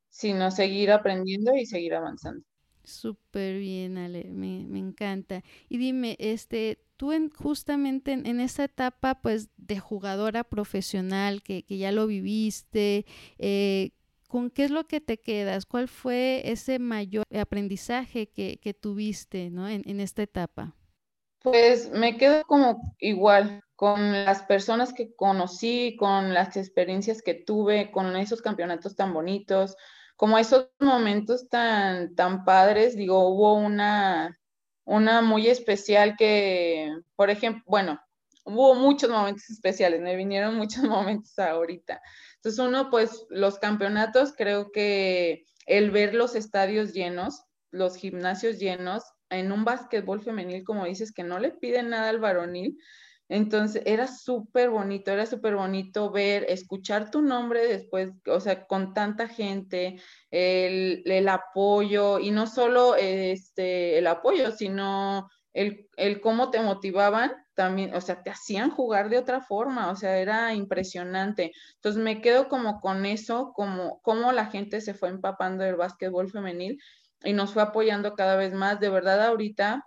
[0.08, 2.44] sino seguir aprendiendo y seguir avanzando.
[2.82, 5.44] Súper bien, Ale, me, encanta.
[5.68, 11.64] Y dime, este, tú en, justamente en, en, esa etapa, pues, de jugadora profesional, que,
[11.64, 13.04] que ya lo viviste,
[13.36, 13.92] eh,
[14.28, 15.66] ¿con qué es lo que te quedas?
[15.66, 20.76] ¿Cuál fue ese mayor aprendizaje que, tuviste en, esta etapa?
[21.40, 27.90] Pues me quedo como igual con las personas que conocí, con las experiencias que tuve,
[27.90, 29.76] con esos campeonatos tan bonitos,
[30.16, 32.96] como esos momentos tan, tan padres.
[32.96, 34.38] Digo, hubo una,
[34.84, 38.00] una muy especial que, por ejemplo, bueno,
[38.44, 42.00] hubo muchos momentos especiales, me vinieron muchos momentos ahorita.
[42.38, 49.04] Entonces uno, pues los campeonatos, creo que el ver los estadios llenos, los gimnasios llenos,
[49.30, 52.78] en un básquetbol femenil, como dices, que no le piden nada al varonil,
[53.28, 58.94] entonces era súper bonito, era súper bonito ver, escuchar tu nombre después, o sea, con
[58.94, 66.60] tanta gente, el, apoyo, y no solo este, el apoyo, sino el, el cómo te
[66.60, 71.52] motivaban también, o sea, te hacían jugar de otra forma, o sea, era impresionante.
[71.74, 76.30] Entonces me quedo como con eso, como cómo la gente se fue empapando del básquetbol
[76.30, 76.80] femenil
[77.24, 78.78] y nos fue apoyando cada vez más.
[78.78, 79.84] De verdad, ahorita,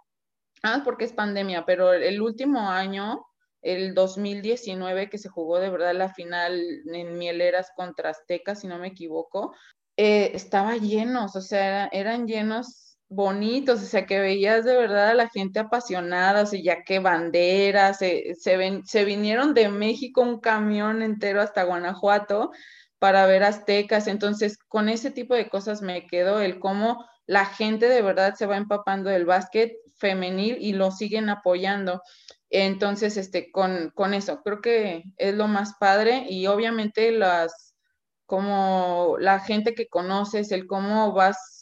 [0.63, 3.26] ah, porque es pandemia, pero el último año,
[3.62, 6.60] el 2019, que se jugó de verdad la final
[6.93, 9.56] en Mieleras contra Azteca, si no me equivoco,
[9.95, 15.13] eh, estaba llenos, o sea, eran llenos bonitos, o sea, que veías de verdad a
[15.13, 20.39] la gente apasionada, o sea, ya que banderas, se, se, se vinieron de México un
[20.39, 22.52] camión entero hasta Guanajuato
[23.00, 27.89] para ver aztecas, entonces con ese tipo de cosas me quedo el cómo la gente
[27.89, 32.02] de verdad se va empapando del básquet femenil y lo siguen apoyando.
[32.50, 37.76] Entonces, este, con, con eso, creo que es lo más padre y obviamente las,
[38.26, 41.61] como la gente que conoces, el cómo vas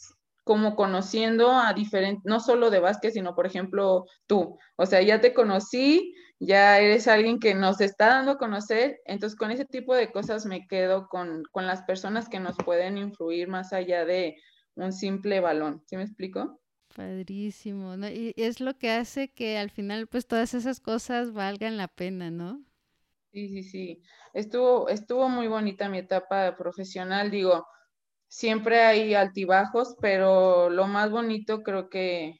[0.50, 4.58] como conociendo a diferentes, no solo de básquet, sino por ejemplo tú.
[4.74, 9.38] O sea, ya te conocí, ya eres alguien que nos está dando a conocer, entonces
[9.38, 13.46] con ese tipo de cosas me quedo con, con las personas que nos pueden influir
[13.46, 14.34] más allá de
[14.74, 15.84] un simple balón.
[15.86, 16.60] ¿Sí me explico?
[16.96, 18.08] Padrísimo, ¿no?
[18.08, 22.32] Y es lo que hace que al final pues todas esas cosas valgan la pena,
[22.32, 22.64] ¿no?
[23.32, 24.02] Sí, sí, sí.
[24.34, 27.64] Estuvo, estuvo muy bonita mi etapa profesional, digo,
[28.30, 32.36] siempre hay altibajos, pero lo más bonito creo que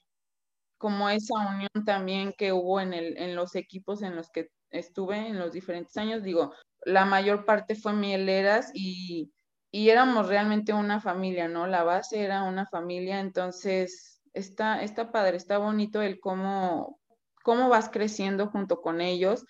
[0.78, 5.28] como esa unión también que hubo en, el, en los equipos en los que estuve
[5.28, 9.32] en los diferentes años, digo, la mayor parte fue mieleras y,
[9.70, 11.66] y éramos realmente una familia, ¿no?
[11.66, 17.00] La base era una familia, entonces está, está padre, está bonito el cómo,
[17.42, 19.44] cómo vas creciendo junto con ellos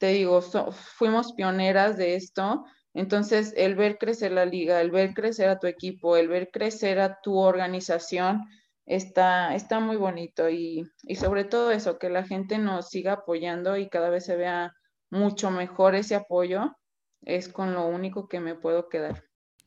[0.00, 2.64] te digo, fuimos pioneras de esto.
[2.94, 6.98] Entonces, el ver crecer la liga, el ver crecer a tu equipo, el ver crecer
[6.98, 8.42] a tu organización,
[8.86, 10.50] está, está muy bonito.
[10.50, 14.36] Y, y sobre todo eso, que la gente nos siga apoyando y cada vez se
[14.36, 14.74] vea
[15.10, 16.76] mucho mejor ese apoyo,
[17.22, 19.24] es con lo único que me puedo quedar.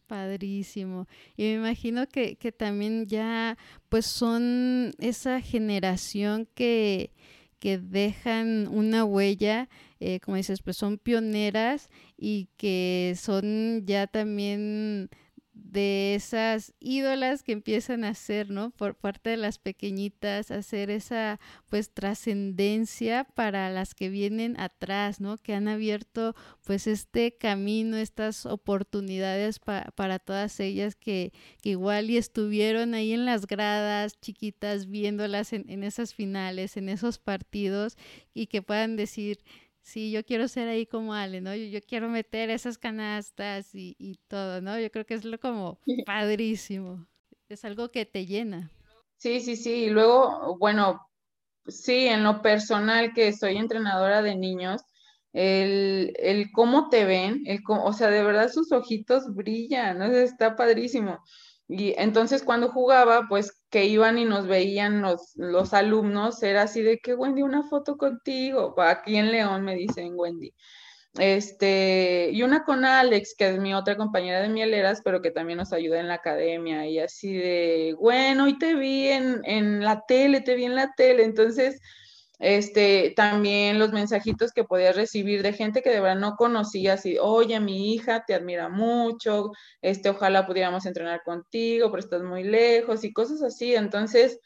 [0.08, 1.08] Padrísimo.
[1.38, 3.58] Y me imagino que, que también ya
[3.90, 7.12] pues son esa generación que,
[7.60, 9.70] que dejan una huella
[10.04, 15.10] eh, como dices, pues son pioneras y que son ya también
[15.54, 18.72] de esas ídolas que empiezan a hacer, ¿no?
[18.72, 21.40] Por parte de las pequeñitas, hacer esa
[21.70, 25.38] pues trascendencia para las que vienen atrás, ¿no?
[25.38, 31.32] Que han abierto pues este camino, estas oportunidades para todas ellas que,
[31.64, 37.20] igual y estuvieron ahí en las gradas chiquitas viéndolas en, en esas finales, en esos
[37.20, 37.96] partidos
[38.34, 39.40] y que puedan decir,
[39.84, 41.54] sí, yo quiero ser ahí como Ale, ¿no?
[41.54, 44.80] Yo, quiero meter esas canastas y, y, todo, ¿no?
[44.80, 47.06] Yo creo que es lo como padrísimo.
[47.50, 48.72] Es algo que te llena.
[49.18, 49.86] Sí, sí, sí.
[49.86, 51.08] Y luego, bueno,
[51.68, 54.82] sí, en lo personal que soy entrenadora de niños,
[55.34, 60.06] el, el cómo te ven, el, o sea, de verdad sus ojitos brillan, ¿no?
[60.06, 61.20] Está padrísimo.
[61.68, 66.82] Y entonces cuando jugaba, pues que iban y nos veían los, los alumnos, era así
[66.82, 68.76] de que Wendy, una foto contigo.
[68.80, 70.54] Aquí en León me dicen Wendy.
[71.20, 75.58] Este, y una con Alex, que es mi otra compañera de mieleras, pero que también
[75.60, 80.04] nos ayuda en la academia, y así de, bueno, y te vi en, en la
[80.08, 81.24] tele, te vi en la tele.
[81.24, 81.80] Entonces,
[82.40, 87.18] este, también los mensajitos que podías recibir de gente que de verdad no conocías y,
[87.20, 93.04] oye, mi hija te admira mucho, este, ojalá pudiéramos entrenar contigo, pero estás muy lejos
[93.04, 93.76] y cosas así.
[93.76, 94.40] Entonces,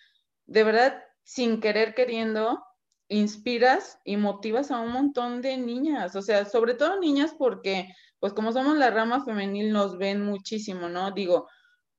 [0.45, 2.63] de verdad, sin querer queriendo,
[3.10, 7.88] inspiras y motivas a un montón de niñas, o sea, sobre todo niñas porque,
[8.19, 11.12] pues como somos la rama femenil, nos ven muchísimo, ¿no?
[11.12, 11.47] Digo,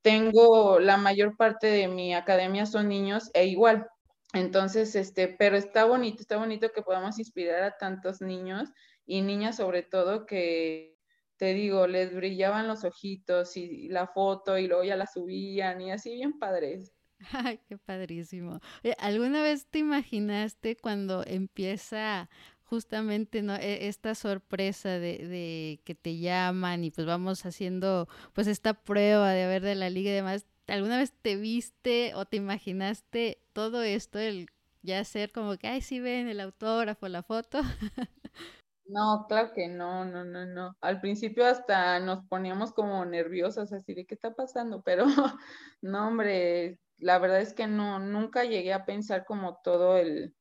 [0.02, 3.88] tengo la mayor parte de mi academia son niños e igual,
[4.32, 8.70] entonces, este, pero está bonito, está bonito que podamos inspirar a tantos niños
[9.06, 10.98] y niñas sobre todo que,
[11.38, 15.92] te digo, les brillaban los ojitos y la foto y luego ya la subían y
[15.92, 16.92] así bien padres.
[17.32, 18.60] Ay, qué padrísimo.
[18.98, 22.28] ¿Alguna vez te imaginaste cuando empieza
[22.64, 23.54] justamente ¿no?
[23.56, 29.30] E, esta sorpresa de, de, que te llaman y pues vamos haciendo pues esta prueba
[29.30, 30.46] de ver de la liga y demás?
[30.68, 34.48] ¿Alguna vez te viste o te imaginaste todo esto, el
[34.82, 37.60] ya ser como que, ay, sí ven el autógrafo, la foto?
[38.86, 40.74] No, claro que no, no, no, no.
[40.80, 45.04] Al principio hasta nos poníamos como nerviosas, así de qué está pasando, pero
[45.82, 50.34] no, hombre, la verdad es que no, nunca llegué a pensar como todo el,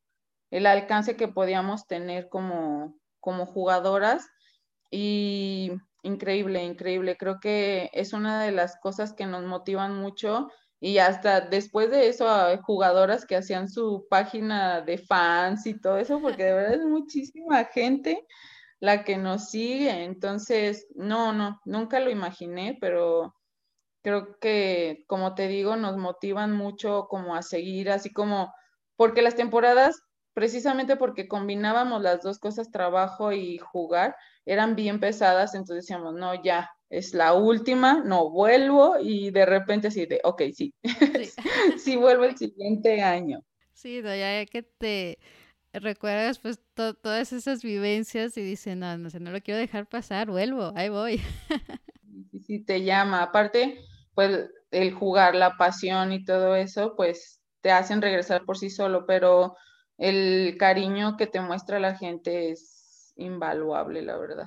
[0.52, 4.30] el alcance que podíamos tener como, como jugadoras
[4.92, 5.72] y
[6.08, 7.18] increíble, increíble.
[7.18, 12.08] Creo que es una de las cosas que nos motivan mucho y hasta después de
[12.08, 12.28] eso
[12.64, 17.66] jugadoras que hacían su página de fans y todo eso, porque de verdad es muchísima
[17.66, 18.26] gente
[18.80, 20.04] la que nos sigue.
[20.04, 23.34] Entonces, no, no, nunca lo imaginé, pero
[24.04, 28.54] creo que, como te digo, nos motivan mucho como a seguir, así como,
[28.96, 30.00] porque las temporadas,
[30.38, 36.44] precisamente porque combinábamos las dos cosas, trabajo y jugar, eran bien pesadas, entonces decíamos, no,
[36.44, 40.76] ya, es la última, no vuelvo y de repente así de, ok, sí,
[41.80, 43.44] sí, vuelvo el siguiente año.
[43.74, 45.18] Sí, ya que te
[45.74, 50.30] recuerdas pues todas esas vivencias y dices, no, no sé, no lo quiero dejar pasar,
[50.30, 51.20] vuelvo, ahí voy.
[52.32, 53.24] Sí, sí, te llama.
[53.24, 53.80] Aparte,
[54.14, 59.06] pues el jugar, la pasión y todo eso, pues te hacen regresar por sí solo,
[59.08, 59.56] pero
[59.98, 64.46] el cariño que te muestra la gente es invaluable, la verdad.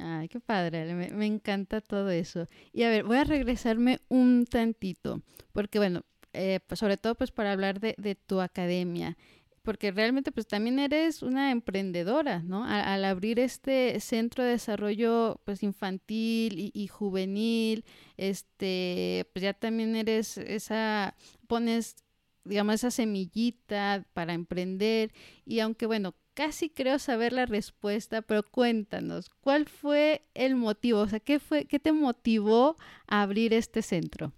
[0.00, 2.46] Ay, qué padre, me, encanta todo eso.
[2.72, 7.30] Y a ver, voy a regresarme un tantito, porque bueno, eh, pues sobre todo pues
[7.30, 9.16] para hablar de, tu academia,
[9.62, 12.64] porque realmente pues también eres una emprendedora, ¿no?
[12.64, 17.84] Al, abrir este centro de desarrollo pues infantil y, juvenil,
[18.16, 21.14] este, pues ya también eres esa,
[21.46, 22.03] pones
[22.44, 25.12] digamos esa semillita para emprender
[25.44, 31.00] y aunque bueno, casi creo saber la respuesta, pero cuéntanos, ¿cuál fue el motivo?
[31.00, 32.76] O sea, ¿qué fue, qué te motivó
[33.06, 34.32] a abrir este centro?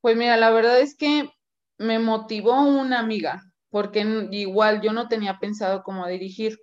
[0.00, 1.30] Pues mira, la verdad es que
[1.78, 6.58] me motivó una amiga, porque igual yo no tenía pensado cómo dirigir,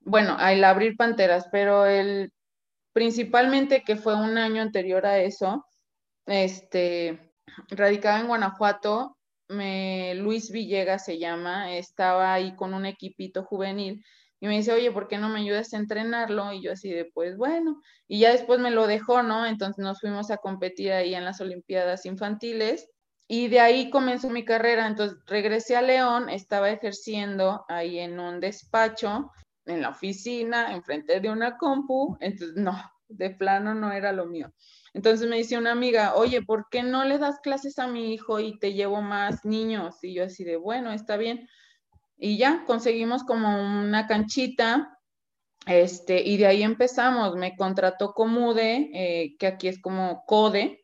[0.00, 2.32] bueno, al abrir Panteras, pero el
[2.92, 5.66] principalmente que fue un año anterior a eso,
[6.26, 7.32] este,
[7.68, 9.17] radicaba en Guanajuato,
[9.48, 14.04] me, Luis Villegas se llama, estaba ahí con un equipito juvenil
[14.40, 16.52] y me dice, oye, ¿por qué no me ayudas a entrenarlo?
[16.52, 19.46] Y yo así de, pues bueno, y ya después me lo dejó, ¿no?
[19.46, 22.88] Entonces nos fuimos a competir ahí en las Olimpiadas Infantiles
[23.26, 24.86] y de ahí comenzó mi carrera.
[24.86, 29.32] Entonces regresé a León, estaba ejerciendo ahí en un despacho,
[29.66, 34.52] en la oficina, enfrente de una compu, entonces no, de plano no era lo mío.
[34.94, 38.40] Entonces me dice una amiga, oye, ¿por qué no le das clases a mi hijo
[38.40, 39.96] y te llevo más niños?
[40.02, 41.48] Y yo así de, bueno, está bien.
[42.16, 44.98] Y ya conseguimos como una canchita,
[45.66, 47.36] este, y de ahí empezamos.
[47.36, 50.82] Me contrató Comude, eh, que aquí es como Code,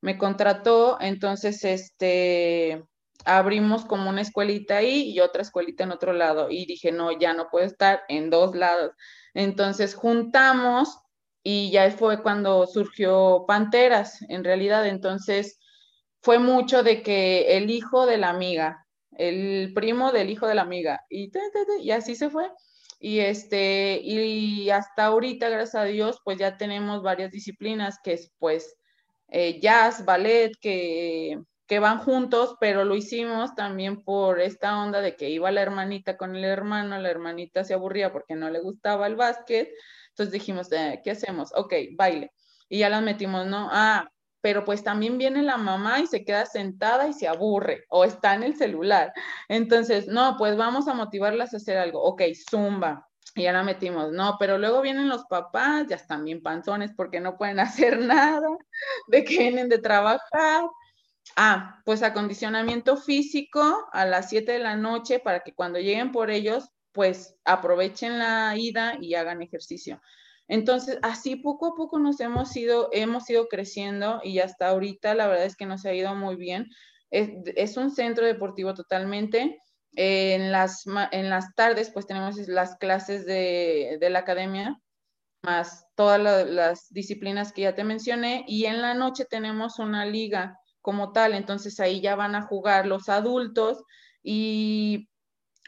[0.00, 2.84] me contrató, entonces, este,
[3.24, 6.48] abrimos como una escuelita ahí y otra escuelita en otro lado.
[6.50, 8.92] Y dije, no, ya no puedo estar en dos lados.
[9.34, 10.98] Entonces juntamos
[11.42, 14.86] y ya fue cuando surgió Panteras, en realidad.
[14.86, 15.58] Entonces
[16.22, 20.62] fue mucho de que el hijo de la amiga, el primo del hijo de la
[20.62, 21.30] amiga, y,
[21.82, 22.50] y así se fue.
[22.98, 28.32] Y este, y hasta ahorita, gracias a Dios, pues ya tenemos varias disciplinas que es
[28.38, 28.76] pues
[29.28, 35.16] eh, jazz, ballet, que, que van juntos, pero lo hicimos también por esta onda de
[35.16, 39.06] que iba la hermanita con el hermano, la hermanita se aburría porque no le gustaba
[39.06, 39.70] el básquet,
[40.10, 41.52] entonces dijimos, eh, ¿qué hacemos?
[41.54, 42.32] Ok, baile.
[42.68, 43.68] Y ya las metimos, ¿no?
[43.72, 44.08] Ah,
[44.40, 48.34] pero pues también viene la mamá y se queda sentada y se aburre o está
[48.34, 49.12] en el celular.
[49.48, 52.02] Entonces, no, pues vamos a motivarlas a hacer algo.
[52.02, 53.06] Ok, zumba.
[53.34, 57.20] Y ya la metimos, no, pero luego vienen los papás, ya están bien panzones porque
[57.20, 58.48] no pueden hacer nada,
[59.08, 60.64] de que vienen de trabajar.
[61.36, 66.30] Ah, pues acondicionamiento físico a las 7 de la noche para que cuando lleguen por
[66.30, 70.00] ellos pues aprovechen la ida y hagan ejercicio.
[70.48, 75.28] Entonces, así poco a poco nos hemos ido, hemos ido creciendo y hasta ahorita la
[75.28, 76.66] verdad es que nos ha ido muy bien.
[77.10, 79.60] Es, un centro deportivo totalmente.
[79.94, 84.80] en, las, en las tardes, pues tenemos las clases de, de la academia,
[85.42, 90.58] más todas las disciplinas que ya te mencioné, y en la noche tenemos una liga
[90.80, 93.82] como tal, entonces ahí ya van a jugar los adultos
[94.22, 95.08] y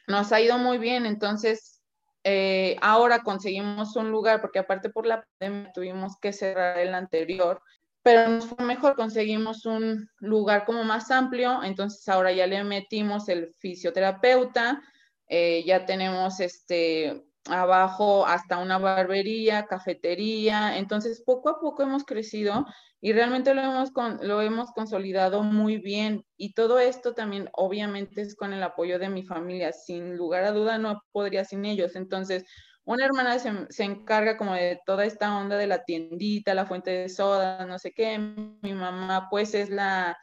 [0.07, 1.83] nos ha ido muy bien, entonces
[2.25, 7.61] eh, ahora conseguimos un lugar, porque aparte por la pandemia tuvimos que cerrar el anterior,
[8.03, 13.29] pero nos fue mejor, conseguimos un lugar como más amplio, entonces ahora ya le metimos
[13.29, 14.83] el fisioterapeuta,
[15.29, 22.67] eh, ya tenemos este abajo hasta una barbería, cafetería, entonces poco a poco hemos crecido
[23.01, 26.25] y realmente lo hemos, lo hemos consolidado muy bien.
[26.37, 29.73] Y todo esto también obviamente es con el apoyo de mi familia.
[29.73, 31.97] Sin lugar a duda no podría sin ellos.
[31.97, 32.45] Entonces,
[32.85, 37.09] una hermana se, encarga como de toda esta onda de la tiendita, la fuente de
[37.09, 38.19] soda, no sé qué.
[38.19, 40.17] Mi mamá pues es la,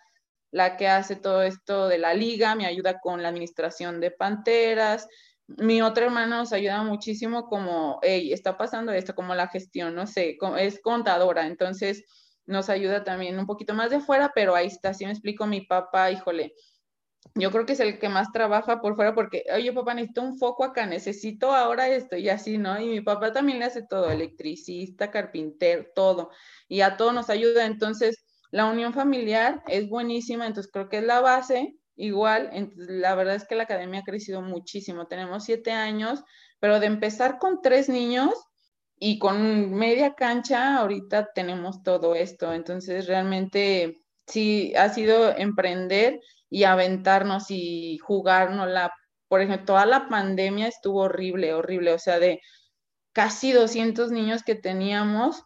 [0.52, 5.06] la que hace todo esto de la liga, me ayuda con la administración de Panteras.
[5.58, 10.06] Mi otra hermana nos ayuda muchísimo como, hey, está pasando esto, como la gestión, no
[10.06, 11.48] sé, es contadora.
[11.48, 12.04] Entonces,
[12.46, 15.62] nos ayuda también un poquito más de afuera, pero ahí está, si me explico, mi
[15.62, 16.54] papá, híjole,
[17.36, 20.38] yo creo que es el que más trabaja por fuera porque, oye, papá, necesito un
[20.38, 22.80] foco acá, necesito ahora esto y así, ¿no?
[22.80, 26.32] Y mi papá también le hace todo, electricista, carpintero, todo,
[26.68, 27.66] y a todo nos ayuda.
[27.66, 31.79] Entonces, la unión familiar es buenísima, entonces creo que es la base.
[32.00, 35.08] Igual, la verdad es que la academia ha crecido muchísimo.
[35.08, 36.24] Tenemos siete años,
[36.60, 38.34] pero de empezar con tres niños,
[39.00, 42.54] y con media cancha ahorita tenemos todo esto.
[42.54, 46.20] Entonces, realmente sí ha sido emprender
[46.50, 48.92] y aventarnos y jugarnos la,
[49.28, 52.42] por ejemplo, toda la pandemia estuvo horrible, horrible, o sea, de
[53.14, 55.44] casi 200 niños que teníamos,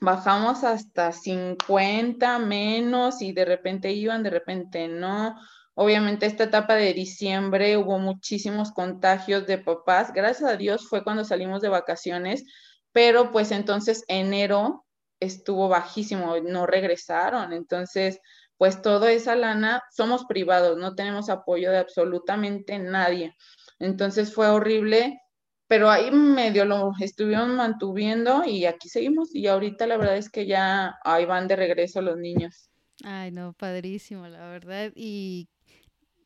[0.00, 5.36] bajamos hasta 50 menos y de repente iban, de repente no.
[5.82, 10.12] Obviamente esta etapa de diciembre hubo muchísimos contagios de papás.
[10.12, 12.44] Gracias a Dios fue cuando salimos de vacaciones,
[12.92, 14.84] pero pues entonces enero
[15.20, 17.54] estuvo bajísimo, no regresaron.
[17.54, 18.20] Entonces
[18.58, 23.34] pues toda esa lana somos privados, no tenemos apoyo de absolutamente nadie.
[23.78, 25.18] Entonces fue horrible,
[25.66, 30.44] pero ahí medio lo estuvieron mantuviendo y aquí seguimos y ahorita la verdad es que
[30.44, 32.68] ya ahí van de regreso los niños.
[33.02, 34.92] Ay, no, padrísimo, la verdad.
[34.94, 35.48] Y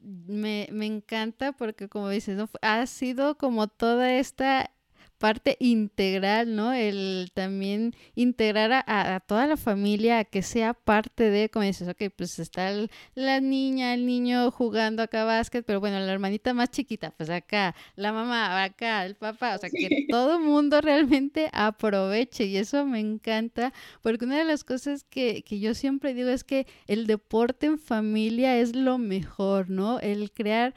[0.04, 2.48] me, me encanta porque como dices, ¿no?
[2.62, 4.73] ha sido como toda esta
[5.18, 6.72] parte integral, ¿no?
[6.72, 12.12] El también integrar a, toda la familia, a que sea parte de, como dices, ok,
[12.16, 12.70] pues está
[13.14, 17.74] la niña, el niño jugando acá básquet, pero bueno, la hermanita más chiquita, pues acá,
[17.96, 23.00] la mamá, acá, el papá, o sea, que todo mundo realmente aproveche y eso me
[23.00, 27.66] encanta, porque una de las cosas que, que yo siempre digo es que el deporte
[27.66, 30.00] en familia es lo mejor, ¿no?
[30.00, 30.74] El crear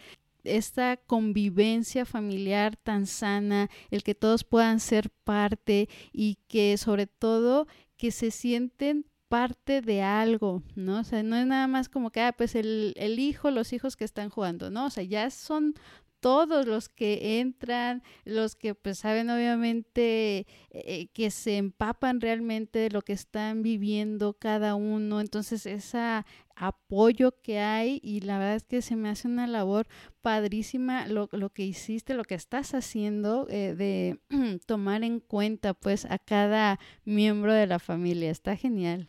[0.48, 7.68] esta convivencia familiar tan sana, el que todos puedan ser parte y que sobre todo
[7.98, 11.00] que se sienten parte de algo, ¿no?
[11.00, 13.98] O sea, no es nada más como que, ah, pues el, el hijo, los hijos
[13.98, 14.86] que están jugando, ¿no?
[14.86, 15.76] O sea, ya son
[16.20, 22.90] todos los que entran, los que pues saben obviamente eh, que se empapan realmente de
[22.90, 26.24] lo que están viviendo cada uno, entonces ese
[26.56, 29.88] apoyo que hay y la verdad es que se me hace una labor
[30.22, 34.20] padrísima lo, lo que hiciste, lo que estás haciendo eh, de
[34.66, 39.08] tomar en cuenta pues a cada miembro de la familia, está genial.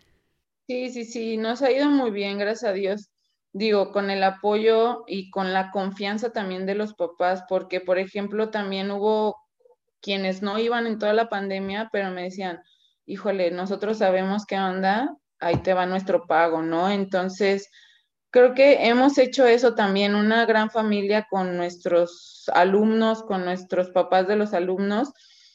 [0.66, 3.10] Sí, sí, sí, nos ha ido muy bien, gracias a Dios
[3.52, 8.50] digo, con el apoyo y con la confianza también de los papás, porque, por ejemplo,
[8.50, 9.36] también hubo
[10.00, 12.60] quienes no iban en toda la pandemia, pero me decían,
[13.06, 16.90] híjole, nosotros sabemos qué onda, ahí te va nuestro pago, ¿no?
[16.90, 17.70] Entonces,
[18.30, 24.28] creo que hemos hecho eso también, una gran familia con nuestros alumnos, con nuestros papás
[24.28, 25.12] de los alumnos.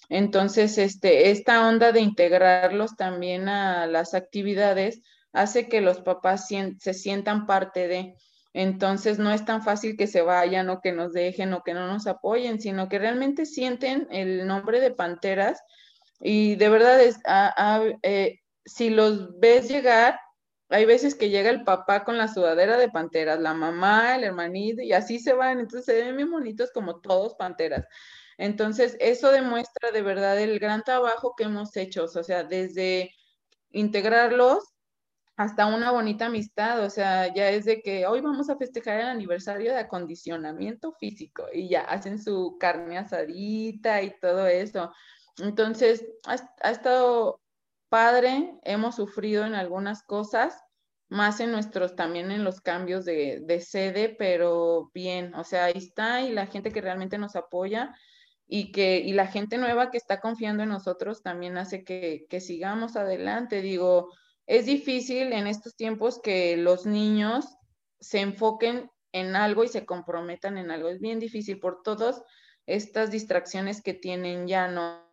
[0.09, 5.01] Entonces, este, esta onda de integrarlos también a las actividades,
[5.33, 8.15] hace que los papás se sientan parte de.
[8.53, 11.87] Entonces no es tan fácil que se vayan o que nos dejen o que no
[11.87, 15.59] nos apoyen, sino que realmente sienten el nombre de Panteras
[16.19, 17.19] y de verdad es,
[18.03, 20.19] eh, si los ves llegar,
[20.69, 24.81] hay veces que llega el papá con la sudadera de Panteras, la mamá, el hermanito
[24.81, 27.85] y así se van, entonces se ven bien bonitos como todos Panteras.
[28.37, 33.11] Entonces eso demuestra de verdad el gran trabajo que hemos hecho, o sea, desde
[33.71, 34.72] integrarlos
[35.43, 39.07] hasta una bonita amistad, o sea, ya es de que hoy vamos a festejar el
[39.07, 44.93] aniversario de acondicionamiento físico y ya hacen su carne asadita y todo eso.
[45.39, 47.41] Entonces, ha, estado
[47.89, 50.63] padre, hemos sufrido en algunas cosas,
[51.09, 55.73] más en nuestros, también en los cambios de, de sede, pero bien, o sea, ahí
[55.75, 57.93] está y la gente que realmente nos apoya
[58.47, 62.39] y que y la gente nueva que está confiando en nosotros también hace que, que
[62.39, 63.61] sigamos adelante.
[63.61, 64.09] Digo,
[64.45, 67.45] es difícil en estos tiempos que los niños
[67.99, 70.89] se enfoquen en algo y se comprometan en algo.
[70.89, 72.21] Es bien difícil por todas
[72.65, 75.03] estas distracciones que tienen ya, ¿no?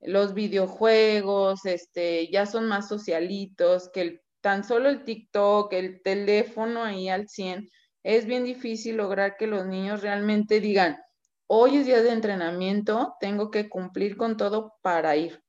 [0.00, 7.08] Los videojuegos, este, ya son más socialitos, que tan solo el TikTok, el teléfono ahí
[7.08, 7.70] al 100,
[8.02, 10.98] es bien difícil lograr que los niños realmente digan,
[11.46, 15.42] hoy es día de entrenamiento, tengo que cumplir con todo para ir.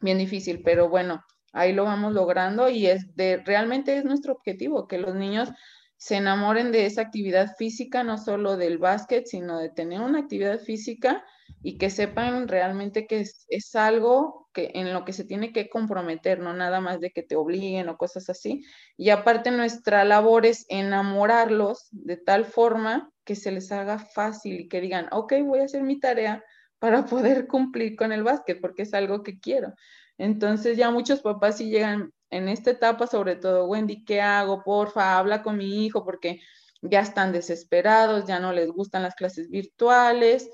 [0.00, 1.24] Bien difícil, pero bueno,
[1.56, 3.06] ahí lo vamos logrando y es
[3.44, 5.50] realmente es nuestro objetivo, que los niños
[5.96, 10.60] se enamoren de esa actividad física, no solo del básquet, sino de tener una actividad
[10.60, 11.24] física
[11.62, 15.68] y que sepan realmente que es, es, algo que, en lo que se tiene que
[15.68, 18.62] comprometer, no nada más de que te obliguen o cosas así.
[18.96, 24.68] Y aparte nuestra labor es enamorarlos de tal forma que se les haga fácil y
[24.68, 26.44] que digan, ok, voy a hacer mi tarea
[26.78, 29.72] para poder cumplir con el básquet, porque es algo que quiero.
[30.18, 34.62] Entonces ya muchos papás sí llegan en esta etapa, sobre todo, Wendy, ¿qué hago?
[34.64, 36.40] Porfa, habla con mi hijo porque
[36.82, 40.50] ya están desesperados, ya no les gustan las clases virtuales,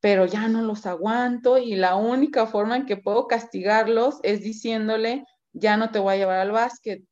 [0.00, 5.24] pero ya no los aguanto y la única forma en que puedo castigarlos es diciéndole,
[5.52, 7.04] ya no te voy a llevar al básquet.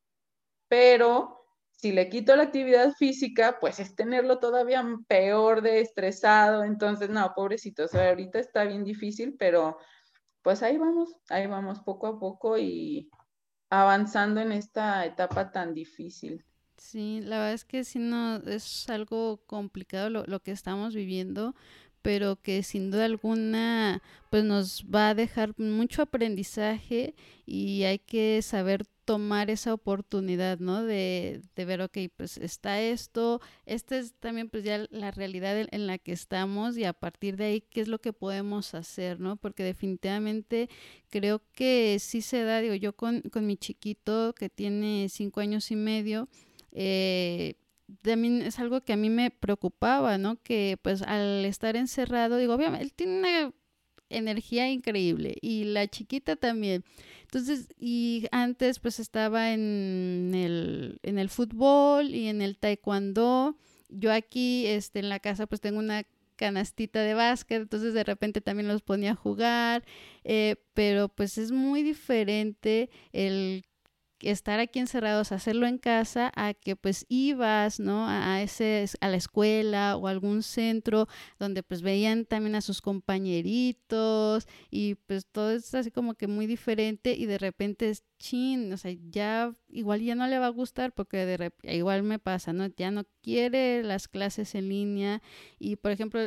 [0.67, 1.39] Pero
[1.71, 6.63] si le quito la actividad física, pues es tenerlo todavía peor de estresado.
[6.63, 9.77] Entonces, no, pobrecito, o ahorita está bien difícil, pero
[10.43, 13.09] pues ahí vamos, ahí vamos poco a poco y
[13.69, 16.45] avanzando en esta etapa tan difícil.
[16.77, 21.53] Sí, la verdad es que sí, no, es algo complicado lo, lo que estamos viviendo,
[22.01, 27.15] pero que sin duda alguna pues nos va a dejar mucho aprendizaje
[27.45, 30.83] y hay que saber tomar esa oportunidad, ¿no?
[30.83, 35.97] De, ver, ok, pues está esto, esta es también pues ya la realidad en la
[35.97, 39.35] que estamos y a partir de ahí, ¿qué es lo que podemos hacer, ¿no?
[39.35, 40.69] Porque definitivamente
[41.09, 45.71] creo que sí se da, digo, yo con, con mi chiquito que tiene cinco años
[45.71, 46.29] y medio,
[46.71, 47.55] eh,
[48.03, 50.39] también es algo que a mí me preocupaba, ¿no?
[50.43, 53.53] Que pues al estar encerrado, digo, obviamente, él tiene una
[54.09, 56.83] energía increíble y la chiquita también.
[57.23, 63.55] Entonces, y antes pues estaba en el, en el fútbol y en el taekwondo.
[63.89, 66.05] Yo aquí, este, en la casa pues tengo una
[66.35, 69.83] canastita de básquet, entonces de repente también los ponía a jugar,
[70.23, 73.65] eh, pero pues es muy diferente el
[74.21, 78.07] estar aquí encerrados, hacerlo en casa, a que pues ibas, ¿no?
[78.07, 81.07] A, ese, a la escuela o algún centro
[81.39, 86.47] donde pues veían también a sus compañeritos y pues todo es así como que muy
[86.47, 90.49] diferente y de repente es chin, o sea, ya igual ya no le va a
[90.49, 92.67] gustar porque de igual me pasa, ¿no?
[92.67, 95.21] Ya no quiere las clases en línea
[95.57, 96.19] y por ejemplo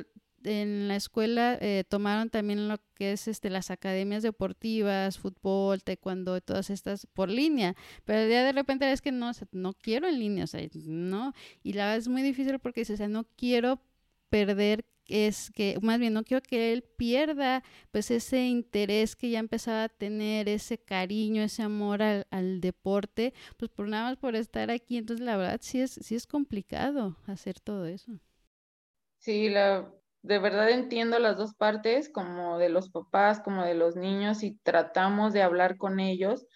[0.44, 6.40] en la escuela eh, tomaron también lo que es este las academias deportivas, fútbol, taekwondo,
[6.40, 7.74] todas estas por línea,
[8.04, 11.32] pero ya de repente es que no, no quiero en línea, o sea, no,
[11.62, 13.80] y la verdad es muy difícil porque dices, o sea, no quiero
[14.28, 19.38] perder es que más bien no quiero que él pierda pues ese interés que ya
[19.38, 24.36] empezaba a tener, ese cariño, ese amor al, al, deporte, pues por nada más por
[24.36, 24.96] estar aquí.
[24.96, 28.12] Entonces la verdad sí es, sí es complicado hacer todo eso.
[29.18, 29.92] Sí, la,
[30.22, 34.56] de verdad entiendo las dos partes, como de los papás, como de los niños, y
[34.62, 36.46] tratamos de hablar con ellos.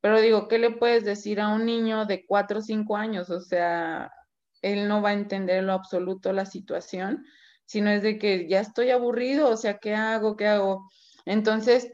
[0.00, 3.30] Pero digo, ¿qué le puedes decir a un niño de cuatro o cinco años?
[3.30, 4.12] O sea,
[4.60, 7.24] él no va a entender en lo absoluto la situación,
[7.64, 10.36] sino es de que ya estoy aburrido, o sea, ¿qué hago?
[10.36, 10.90] ¿Qué hago?
[11.24, 11.90] Entonces,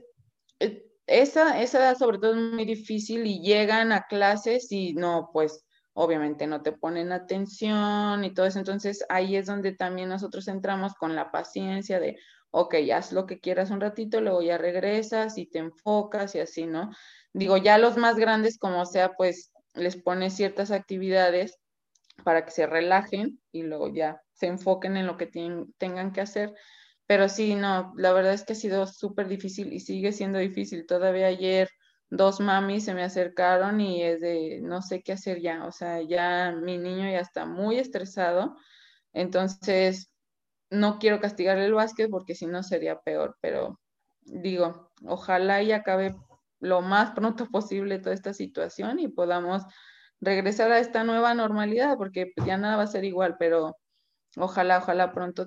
[0.59, 5.31] eh, esa, esa edad sobre todo es muy difícil y llegan a clases y no,
[5.33, 5.65] pues
[6.01, 8.59] obviamente no te ponen atención y todo eso.
[8.59, 12.17] Entonces ahí es donde también nosotros entramos con la paciencia de,
[12.51, 16.67] ok, haz lo que quieras un ratito, luego ya regresas y te enfocas y así,
[16.67, 16.91] ¿no?
[17.35, 21.59] Digo, ya los más grandes, como sea, pues les pones ciertas actividades
[22.25, 26.55] para que se relajen y luego ya se enfoquen en lo que tengan que hacer.
[27.07, 30.87] Pero sí, no, la verdad es que ha sido súper difícil y sigue siendo difícil.
[30.87, 31.69] Todavía ayer
[32.11, 36.03] dos mamis se me acercaron y es de no sé qué hacer ya, o sea,
[36.03, 38.57] ya mi niño ya está muy estresado,
[39.13, 40.13] entonces
[40.71, 43.81] no quiero castigarle el básquet porque si no sería peor, pero
[44.23, 46.15] digo, ojalá y acabe
[46.61, 49.63] lo más pronto posible toda esta situación y podamos
[50.21, 53.77] regresar a esta nueva normalidad, porque ya nada va a ser igual, pero
[54.37, 55.47] ojalá, ojalá pronto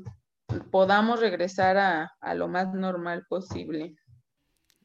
[0.72, 3.96] podamos regresar a, a lo más normal posible.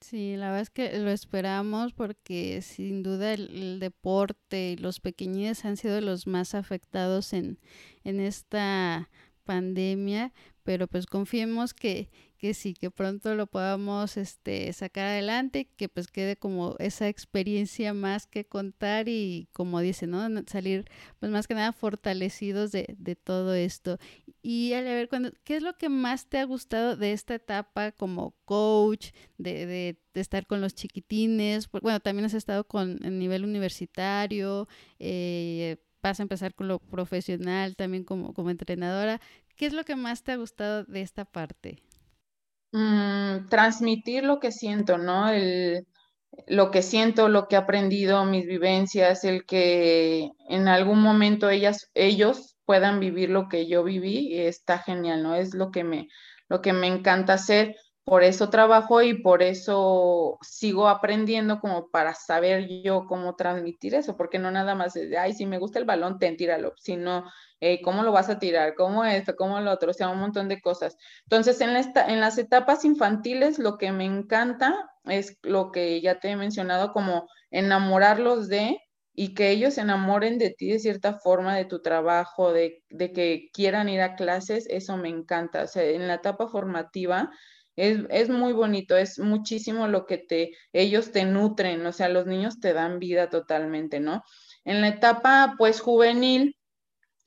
[0.01, 5.65] Sí, la verdad es que lo esperamos porque sin duda el, deporte y los pequeñines
[5.65, 7.59] han sido los más afectados en,
[8.05, 9.11] en esta
[9.45, 10.33] pandemia,
[10.69, 16.09] pero pues confiemos que, que sí, que pronto lo podamos este, sacar adelante, que pues
[16.09, 20.29] quede como esa experiencia más que contar y como dice, ¿no?
[20.47, 20.85] Salir
[21.21, 23.97] pues más que nada fortalecidos de, de todo esto.
[24.43, 27.93] Y a ver, cuando, ¿qué es lo que más te ha gustado de esta etapa
[27.93, 31.71] como coach, de, de, de estar con los chiquitines?
[31.71, 37.75] Bueno, también has estado con el nivel universitario, eh, vas a empezar con lo profesional
[37.75, 39.21] también como, como entrenadora.
[39.59, 41.83] ¿Qué es lo que más te ha gustado de esta parte?
[42.71, 45.27] Mm, transmitir lo que siento, ¿no?
[46.47, 51.91] Lo que siento, lo que he aprendido, mis vivencias, el que en algún momento ellas,
[51.95, 55.35] ellos puedan vivir lo que yo viví, está genial, ¿no?
[55.35, 56.07] Es lo que me,
[56.49, 57.75] lo que me encanta hacer
[58.09, 64.17] por eso trabajo y por eso sigo aprendiendo como para saber yo cómo transmitir eso,
[64.17, 67.25] porque no nada más es de, ay, si me gusta el balón, ten, tíralo, sino,
[67.85, 68.75] ¿cómo lo vas a tirar?
[68.75, 69.37] ¿Cómo esto?
[69.37, 69.91] ¿Cómo lo otro?
[69.91, 70.97] O sea, un montón de cosas.
[71.25, 76.31] Entonces, en, en las etapas infantiles, lo que me encanta es lo que ya te
[76.31, 78.79] he mencionado, como enamorarlos de
[79.13, 83.13] y que ellos se enamoren de ti de cierta forma, de tu trabajo, de, de
[83.13, 85.65] que quieran ir a clases, eso me encanta.
[85.65, 87.33] O sea, en la etapa formativa,
[87.79, 92.59] es, muy bonito, es muchísimo lo que te, ellos te nutren, o sea, los niños
[92.59, 94.24] te dan vida totalmente, ¿no?
[94.64, 96.57] En la etapa, pues, juvenil,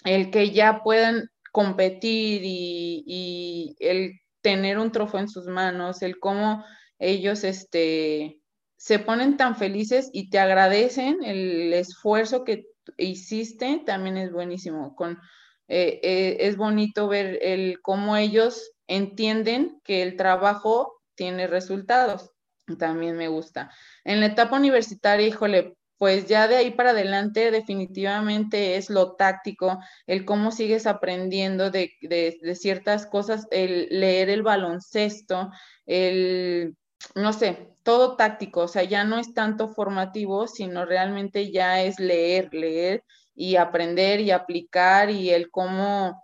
[0.03, 6.19] el que ya puedan competir y, y el tener un trofeo en sus manos, el
[6.19, 6.65] cómo
[6.99, 8.41] ellos, este,
[8.75, 12.65] se ponen tan felices y te agradecen el esfuerzo que
[12.97, 14.95] hiciste, también es buenísimo.
[14.95, 15.17] Con,
[15.67, 22.31] eh, eh, es bonito ver el cómo ellos entienden que el trabajo tiene resultados.
[22.77, 23.71] También me gusta.
[24.03, 29.79] En la etapa universitaria, híjole, pues ya de ahí para adelante definitivamente es lo táctico,
[30.07, 31.91] el cómo sigues aprendiendo de,
[32.55, 35.51] ciertas cosas, el leer el baloncesto,
[35.85, 36.75] el
[37.13, 41.99] no sé, todo táctico, o sea, ya no es tanto formativo, sino realmente ya es
[41.99, 43.03] leer, leer
[43.41, 46.23] y aprender y aplicar y el cómo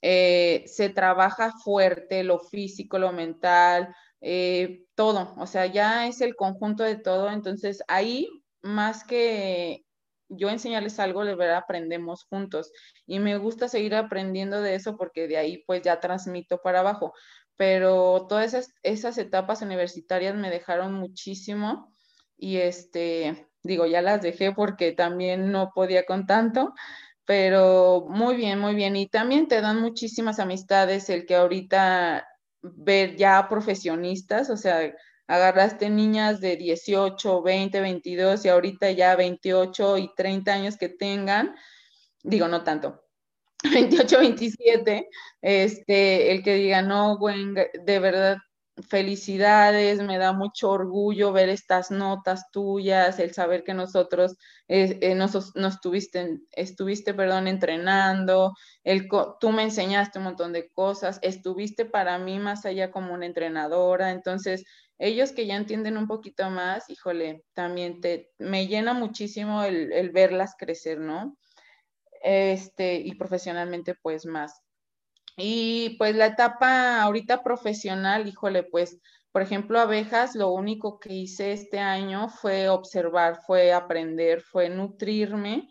[0.00, 6.34] eh, se trabaja fuerte, lo físico, lo mental, eh, todo, o sea, ya es el
[6.34, 8.26] conjunto de todo, entonces ahí
[8.62, 9.84] más que
[10.30, 12.72] yo enseñarles algo, de verdad aprendemos juntos.
[13.06, 17.12] Y me gusta seguir aprendiendo de eso porque de ahí pues ya transmito para abajo.
[17.56, 21.92] Pero todas esas, esas etapas universitarias me dejaron muchísimo
[22.38, 26.74] y este, digo, ya las dejé porque también no podía con tanto,
[27.24, 28.96] pero muy bien, muy bien.
[28.96, 32.26] Y también te dan muchísimas amistades el que ahorita
[32.62, 34.94] ver ya profesionistas, o sea,
[35.26, 41.54] agarraste niñas de 18, 20, 22 y ahorita ya 28 y 30 años que tengan,
[42.22, 43.04] digo, no tanto,
[43.72, 45.08] 28, 27,
[45.40, 48.36] este, el que diga, no, Gwen, de verdad,
[48.88, 54.36] felicidades, me da mucho orgullo ver estas notas tuyas, el saber que nosotros
[54.68, 59.08] eh, nos, estuviste, estuviste, perdón, entrenando, el,
[59.40, 64.10] tú me enseñaste un montón de cosas, estuviste para mí más allá como una entrenadora,
[64.10, 64.64] entonces
[64.98, 70.10] ellos que ya entienden un poquito más, híjole, también te, me llena muchísimo el, el
[70.10, 71.36] verlas crecer, ¿no?
[72.24, 74.63] este, y profesionalmente pues más.
[75.36, 79.00] Y pues la etapa ahorita profesional, híjole, pues,
[79.32, 85.68] por ejemplo, abejas, lo único que hice este año fue observar, fue aprender, fue nutrirme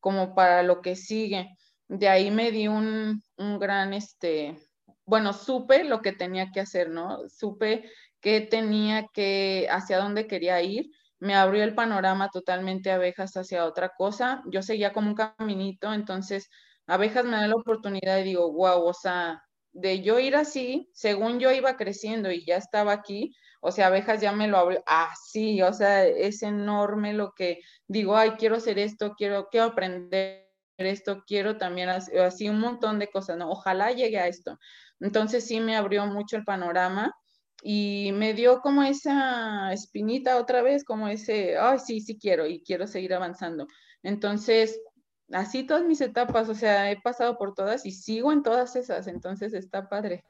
[0.00, 1.48] como para lo que sigue.
[1.88, 4.58] De ahí me di un, un gran, este,
[5.06, 7.28] bueno, supe lo que tenía que hacer, ¿no?
[7.28, 7.90] Supe
[8.20, 13.90] que tenía que, hacia dónde quería ir me abrió el panorama totalmente abejas hacia otra
[13.96, 14.42] cosa.
[14.50, 16.50] Yo seguía como un caminito, entonces
[16.86, 21.38] abejas me da la oportunidad y digo, wow, o sea, de yo ir así, según
[21.38, 25.60] yo iba creciendo y ya estaba aquí, o sea, abejas ya me lo abrió así,
[25.62, 30.46] o sea, es enorme lo que digo, ay, quiero hacer esto, quiero, quiero aprender
[30.78, 33.50] esto, quiero también así un montón de cosas, ¿no?
[33.50, 34.58] Ojalá llegue a esto.
[35.00, 37.14] Entonces sí me abrió mucho el panorama
[37.62, 42.62] y me dio como esa espinita otra vez, como ese, ay, sí, sí quiero y
[42.62, 43.66] quiero seguir avanzando.
[44.02, 44.80] Entonces,
[45.32, 49.06] así todas mis etapas, o sea, he pasado por todas y sigo en todas esas,
[49.06, 50.24] entonces está padre.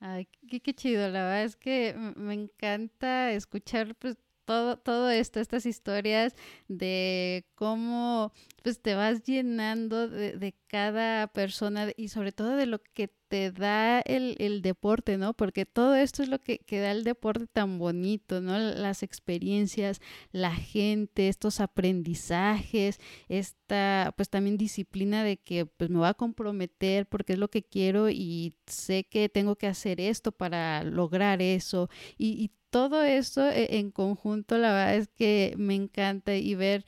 [0.00, 4.16] Ay, qué, qué chido, la verdad es que me encanta escuchar pues
[4.50, 6.34] todo, todo esto, estas historias
[6.66, 8.32] de cómo
[8.64, 13.52] pues te vas llenando de, de cada persona y sobre todo de lo que te
[13.52, 15.34] da el, el, deporte, ¿no?
[15.34, 18.58] Porque todo esto es lo que, que, da el deporte tan bonito, ¿no?
[18.58, 20.00] Las experiencias,
[20.32, 22.98] la gente, estos aprendizajes,
[23.28, 27.62] esta pues también disciplina de que pues me voy a comprometer porque es lo que
[27.62, 31.88] quiero y sé que tengo que hacer esto para lograr eso
[32.18, 36.84] y, y todo esto e, en conjunto, la verdad es que me encanta y ver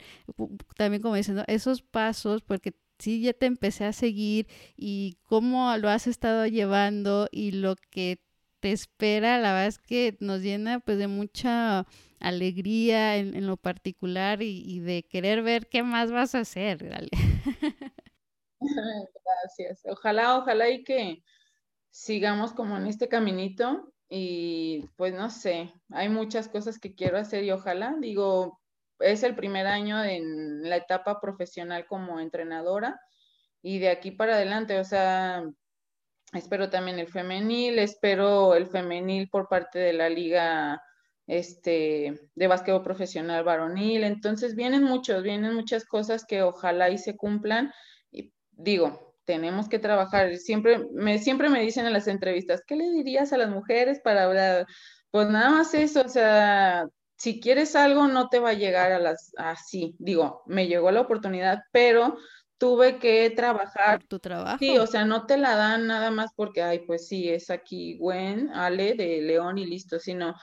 [0.77, 5.89] también como diciendo esos pasos, porque sí ya te empecé a seguir y cómo lo
[5.89, 8.19] has estado llevando y lo que
[8.59, 11.85] te espera, la verdad es que nos llena pues de mucha
[12.21, 16.89] alegría en, lo particular y, de querer ver qué más vas a hacer.
[16.89, 17.09] Dale.
[18.61, 19.81] Gracias.
[19.85, 21.23] Ojalá, ojalá y que
[21.89, 27.43] sigamos como en este caminito y pues no sé, hay muchas cosas que quiero hacer
[27.43, 28.61] y ojalá, digo,
[28.99, 33.01] es el primer año en la etapa profesional como entrenadora
[33.63, 35.43] y de aquí para adelante, o sea,
[36.31, 40.79] espero también el femenil, espero el femenil por parte de la liga
[41.25, 47.17] este de básquetbol profesional varonil, entonces vienen muchos, vienen muchas cosas que ojalá y se
[47.17, 47.73] cumplan
[48.11, 50.35] y digo, tenemos que trabajar.
[50.37, 54.23] Siempre me, siempre me dicen en las entrevistas, ¿qué le dirías a las mujeres para
[54.23, 54.65] hablar?
[55.11, 56.85] Pues nada más eso, o sea,
[57.17, 59.95] si quieres algo no te va a llegar a las así.
[59.99, 62.17] Digo, me llegó la oportunidad, pero
[62.57, 64.03] tuve que trabajar.
[64.07, 64.57] tu trabajo.
[64.57, 67.97] Sí, o sea, no te la dan nada más porque, ay, pues sí, es aquí
[67.97, 70.35] Gwen, Ale de León y listo, sino,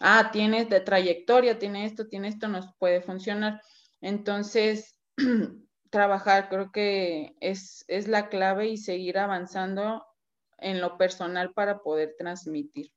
[0.00, 3.60] ah, tienes de trayectoria, tiene esto, tiene esto, nos puede funcionar.
[4.00, 4.98] Entonces,
[5.92, 10.04] trabajar, creo que es, es la clave y seguir avanzando
[10.58, 12.90] en lo personal para poder transmitir.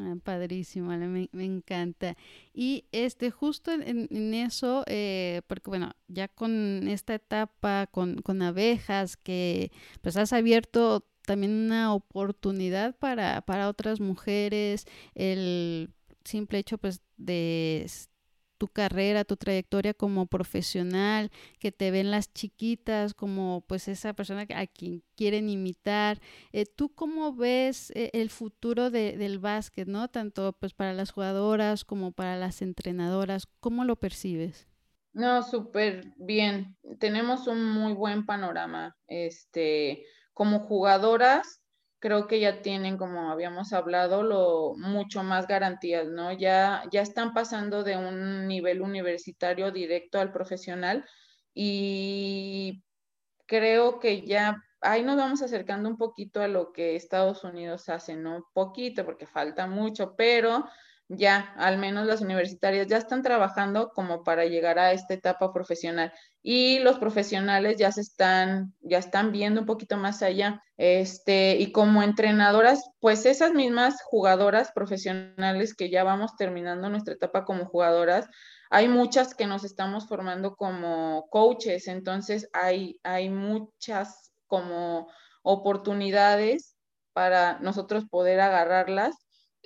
[0.00, 2.16] Ah, padrísimo, me, me, encanta.
[2.52, 8.42] Y este, justo en, en eso, eh, porque bueno, ya con esta etapa, con, con
[8.42, 9.70] abejas, que
[10.00, 15.90] pues has abierto también una oportunidad para, para otras mujeres, el
[16.24, 17.82] simple hecho pues de
[18.58, 24.46] tu carrera, tu trayectoria como profesional, que te ven las chiquitas como pues esa persona
[24.54, 26.20] a quien quieren imitar.
[26.52, 30.08] Eh, ¿Tú cómo ves eh, el futuro del básquet, no?
[30.08, 34.66] Tanto pues para las jugadoras como para las entrenadoras, ¿cómo lo percibes?
[35.12, 36.76] No, súper bien.
[37.00, 38.96] Tenemos un muy buen panorama.
[39.06, 41.57] Este, como jugadoras,
[41.98, 46.32] creo que ya tienen, como habíamos hablado, lo mucho más garantías, ¿no?
[46.32, 51.04] Ya, ya están pasando de un nivel universitario directo al profesional
[51.54, 52.84] y
[53.46, 58.16] creo que ya ahí nos vamos acercando un poquito a lo que Estados Unidos hace,
[58.16, 58.48] ¿no?
[58.52, 60.66] Poquito, porque falta mucho, pero
[61.08, 66.12] ya, al menos las universitarias ya están trabajando como para llegar a esta etapa profesional
[66.42, 70.62] y los profesionales ya se están, ya están viendo un poquito más allá.
[70.76, 77.44] Este, y como entrenadoras, pues esas mismas jugadoras profesionales que ya vamos terminando nuestra etapa
[77.44, 78.26] como jugadoras,
[78.70, 85.08] hay muchas que nos estamos formando como coaches, entonces hay, hay muchas como
[85.42, 86.76] oportunidades
[87.14, 89.16] para nosotros poder agarrarlas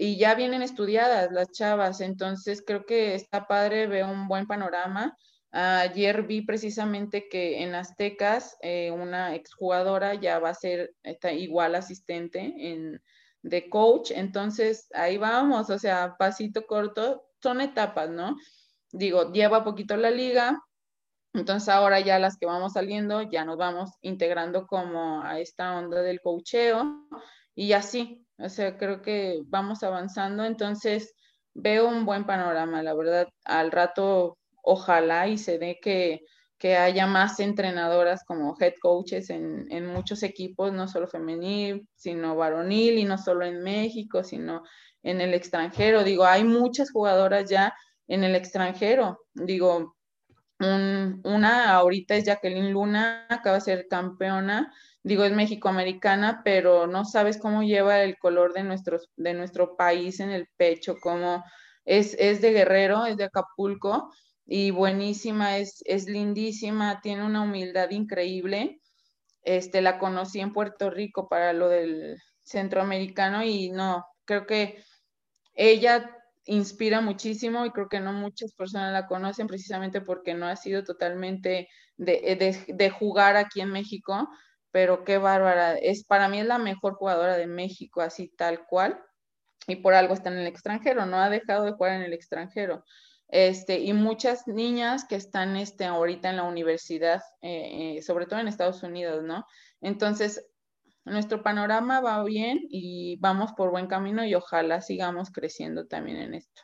[0.02, 5.16] y ya vienen estudiadas las chavas, entonces creo que está padre, veo un buen panorama.
[5.52, 10.92] Ayer vi precisamente que en Aztecas eh, una exjugadora ya va a ser
[11.34, 13.00] igual asistente en,
[13.42, 18.36] de coach, entonces ahí vamos, o sea, pasito corto, son etapas, ¿no?
[18.90, 20.60] Digo, lleva poquito la liga,
[21.32, 26.02] entonces ahora ya las que vamos saliendo ya nos vamos integrando como a esta onda
[26.02, 27.06] del coacheo
[27.54, 31.14] y así, o sea, creo que vamos avanzando, entonces
[31.54, 36.20] veo un buen panorama, la verdad, al rato ojalá y se dé que,
[36.76, 42.98] haya más entrenadoras como head coaches en, en, muchos equipos, no solo femenil, sino varonil,
[42.98, 44.62] y no solo en México, sino
[45.02, 46.04] en el extranjero.
[46.04, 47.74] Digo, hay muchas jugadoras ya
[48.06, 49.18] en el extranjero.
[49.34, 49.96] Digo,
[50.62, 57.38] una ahorita es Jacqueline Luna, acaba de ser campeona digo, es mexicoamericana, pero no sabes
[57.38, 61.44] cómo lleva el color de, nuestros, de nuestro país en el pecho, cómo
[61.84, 64.12] es, es de Guerrero, es de Acapulco
[64.46, 68.80] y buenísima, es, es lindísima, tiene una humildad increíble.
[69.42, 74.84] Este, la conocí en Puerto Rico para lo del centroamericano y no, creo que
[75.54, 80.56] ella inspira muchísimo y creo que no muchas personas la conocen precisamente porque no ha
[80.56, 84.28] sido totalmente de, de, de jugar aquí en México,
[84.70, 85.76] pero qué bárbara.
[85.76, 89.00] Es, para mí es la mejor jugadora de México, así tal cual,
[89.66, 92.84] y por algo está en el extranjero, no ha dejado de jugar en el extranjero.
[93.28, 98.40] Este, y muchas niñas que están este, ahorita en la universidad, eh, eh, sobre todo
[98.40, 99.46] en Estados Unidos, ¿no?
[99.80, 100.44] Entonces,
[101.04, 106.34] nuestro panorama va bien y vamos por buen camino y ojalá sigamos creciendo también en
[106.34, 106.62] esto.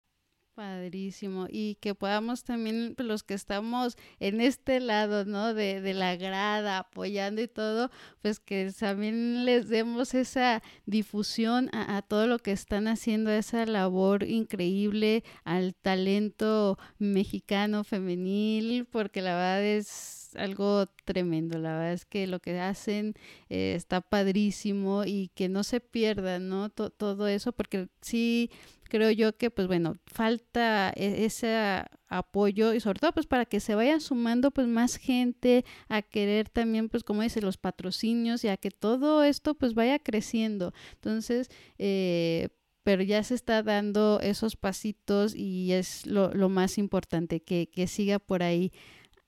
[0.59, 1.47] Padrísimo.
[1.49, 5.55] Y que podamos también, pues, los que estamos en este lado, ¿no?
[5.55, 12.03] De, de, la grada, apoyando y todo, pues que también les demos esa difusión a,
[12.03, 19.63] todo lo que están haciendo, esa labor increíble al talento mexicano femenil, porque la verdad
[19.63, 23.15] es algo tremendo, la verdad es que lo que hacen
[23.49, 26.71] eh, está padrísimo y que no se pierda, ¿no?
[26.71, 28.51] todo eso, porque sí
[28.89, 33.61] creo yo que pues bueno, falta e-, ese apoyo y sobre todo pues para que
[33.61, 38.49] se vayan sumando pues más gente a querer también pues como dice los patrocinios y
[38.49, 40.73] a que todo esto pues vaya creciendo.
[40.95, 42.49] Entonces, eh,
[42.83, 47.87] pero ya se está dando esos pasitos y es lo, lo más importante, que, que
[47.87, 48.73] siga por ahí.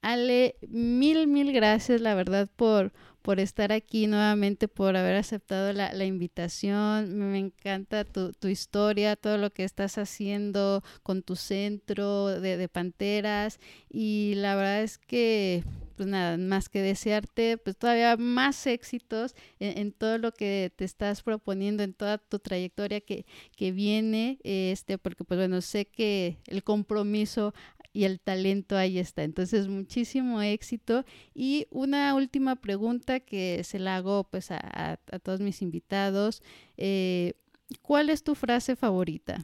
[0.01, 2.91] Ale, mil, mil gracias, la verdad, por,
[3.21, 7.17] por estar aquí nuevamente, por haber aceptado la, la invitación.
[7.17, 12.67] Me encanta tu, tu, historia, todo lo que estás haciendo con tu centro de, de,
[12.67, 13.59] Panteras.
[13.89, 15.63] Y la verdad es que,
[15.97, 20.83] pues nada, más que desearte, pues todavía más éxitos en, en todo lo que te
[20.83, 23.25] estás proponiendo, en toda tu trayectoria que,
[23.55, 27.53] que viene, este, porque pues bueno, sé que el compromiso
[27.93, 29.23] y el talento ahí está.
[29.23, 31.05] Entonces, muchísimo éxito.
[31.33, 36.41] Y una última pregunta que se la hago pues a, todos mis invitados.
[36.77, 37.33] Eh,
[37.81, 39.43] ¿Cuál es tu frase favorita?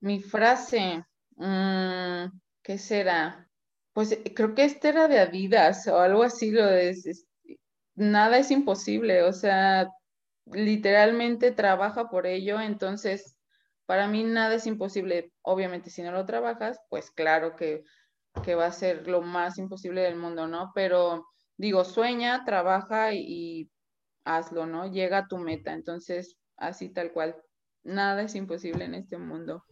[0.00, 1.04] Mi frase,
[1.36, 2.26] mm,
[2.62, 3.48] ¿qué será?
[3.92, 6.94] Pues eh, creo que esta era de Adidas o algo así, lo de,
[7.96, 9.90] nada es imposible, o sea,
[10.52, 13.37] literalmente trabaja por ello, entonces
[13.88, 15.32] para mí nada es imposible.
[15.40, 17.84] Obviamente, si no lo trabajas, pues claro que,
[18.54, 20.72] va a ser lo más imposible del mundo, ¿no?
[20.74, 21.26] Pero
[21.56, 23.70] digo, sueña, trabaja y,
[24.24, 24.92] hazlo, ¿no?
[24.92, 25.72] Llega a tu meta.
[25.72, 27.34] Entonces, así tal cual.
[27.82, 29.64] Nada es imposible en este mundo.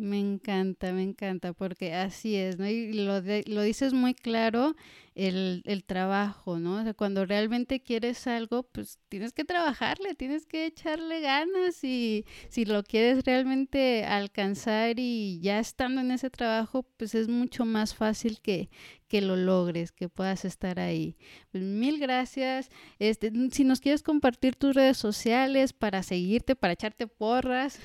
[0.00, 2.68] Me encanta, me encanta, porque así es, ¿no?
[2.68, 4.76] Y lo, lo dices muy claro,
[5.16, 6.76] el, el trabajo, ¿no?
[6.76, 12.24] O sea, cuando realmente quieres algo, pues tienes que trabajarle, tienes que echarle ganas y
[12.48, 17.96] si lo quieres realmente alcanzar y ya estando en ese trabajo, pues es mucho más
[17.96, 18.70] fácil que,
[19.08, 21.16] que lo logres, que puedas estar ahí.
[21.50, 22.70] Pues mil gracias.
[23.00, 27.80] Este, si nos quieres compartir tus redes sociales para seguirte, para echarte porras.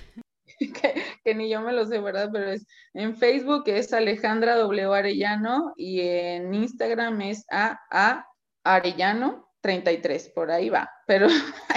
[1.24, 2.30] que, ni yo me lo sé, ¿verdad?
[2.32, 4.94] Pero es en Facebook es Alejandra W.
[4.94, 8.26] Arellano y en Instagram es A,
[8.64, 11.28] Arellano 33, por ahí va, pero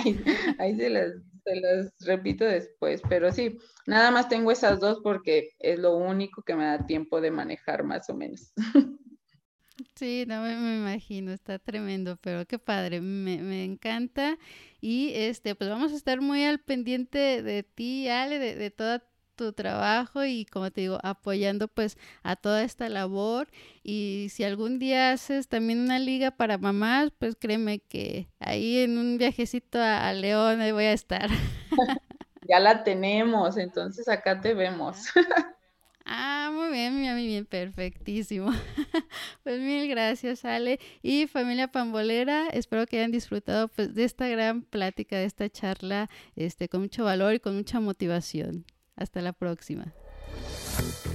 [0.58, 1.12] ahí, se, las,
[1.44, 6.42] se las repito después, pero sí, nada más tengo esas dos porque es lo único
[6.42, 8.52] que me da tiempo de manejar más o menos.
[9.96, 14.36] Sí, no me, imagino, está tremendo, pero qué padre, me, me, encanta.
[14.80, 19.00] Y este, pues vamos a estar muy al pendiente de ti, Ale, de, de todo
[19.36, 23.48] tu trabajo y como te digo, apoyando pues a toda esta labor.
[23.82, 28.98] Y si algún día haces también una liga para mamás, pues créeme que ahí en
[28.98, 31.30] un viajecito a, a León ahí voy a estar.
[32.48, 35.06] ya la tenemos, entonces acá te vemos.
[36.08, 38.52] Ah, muy bien, muy bien, perfectísimo.
[39.42, 40.78] pues mil gracias, Ale.
[41.02, 46.08] Y familia pambolera, espero que hayan disfrutado pues, de esta gran plática, de esta charla,
[46.36, 48.64] este, con mucho valor y con mucha motivación.
[48.94, 49.92] Hasta la próxima.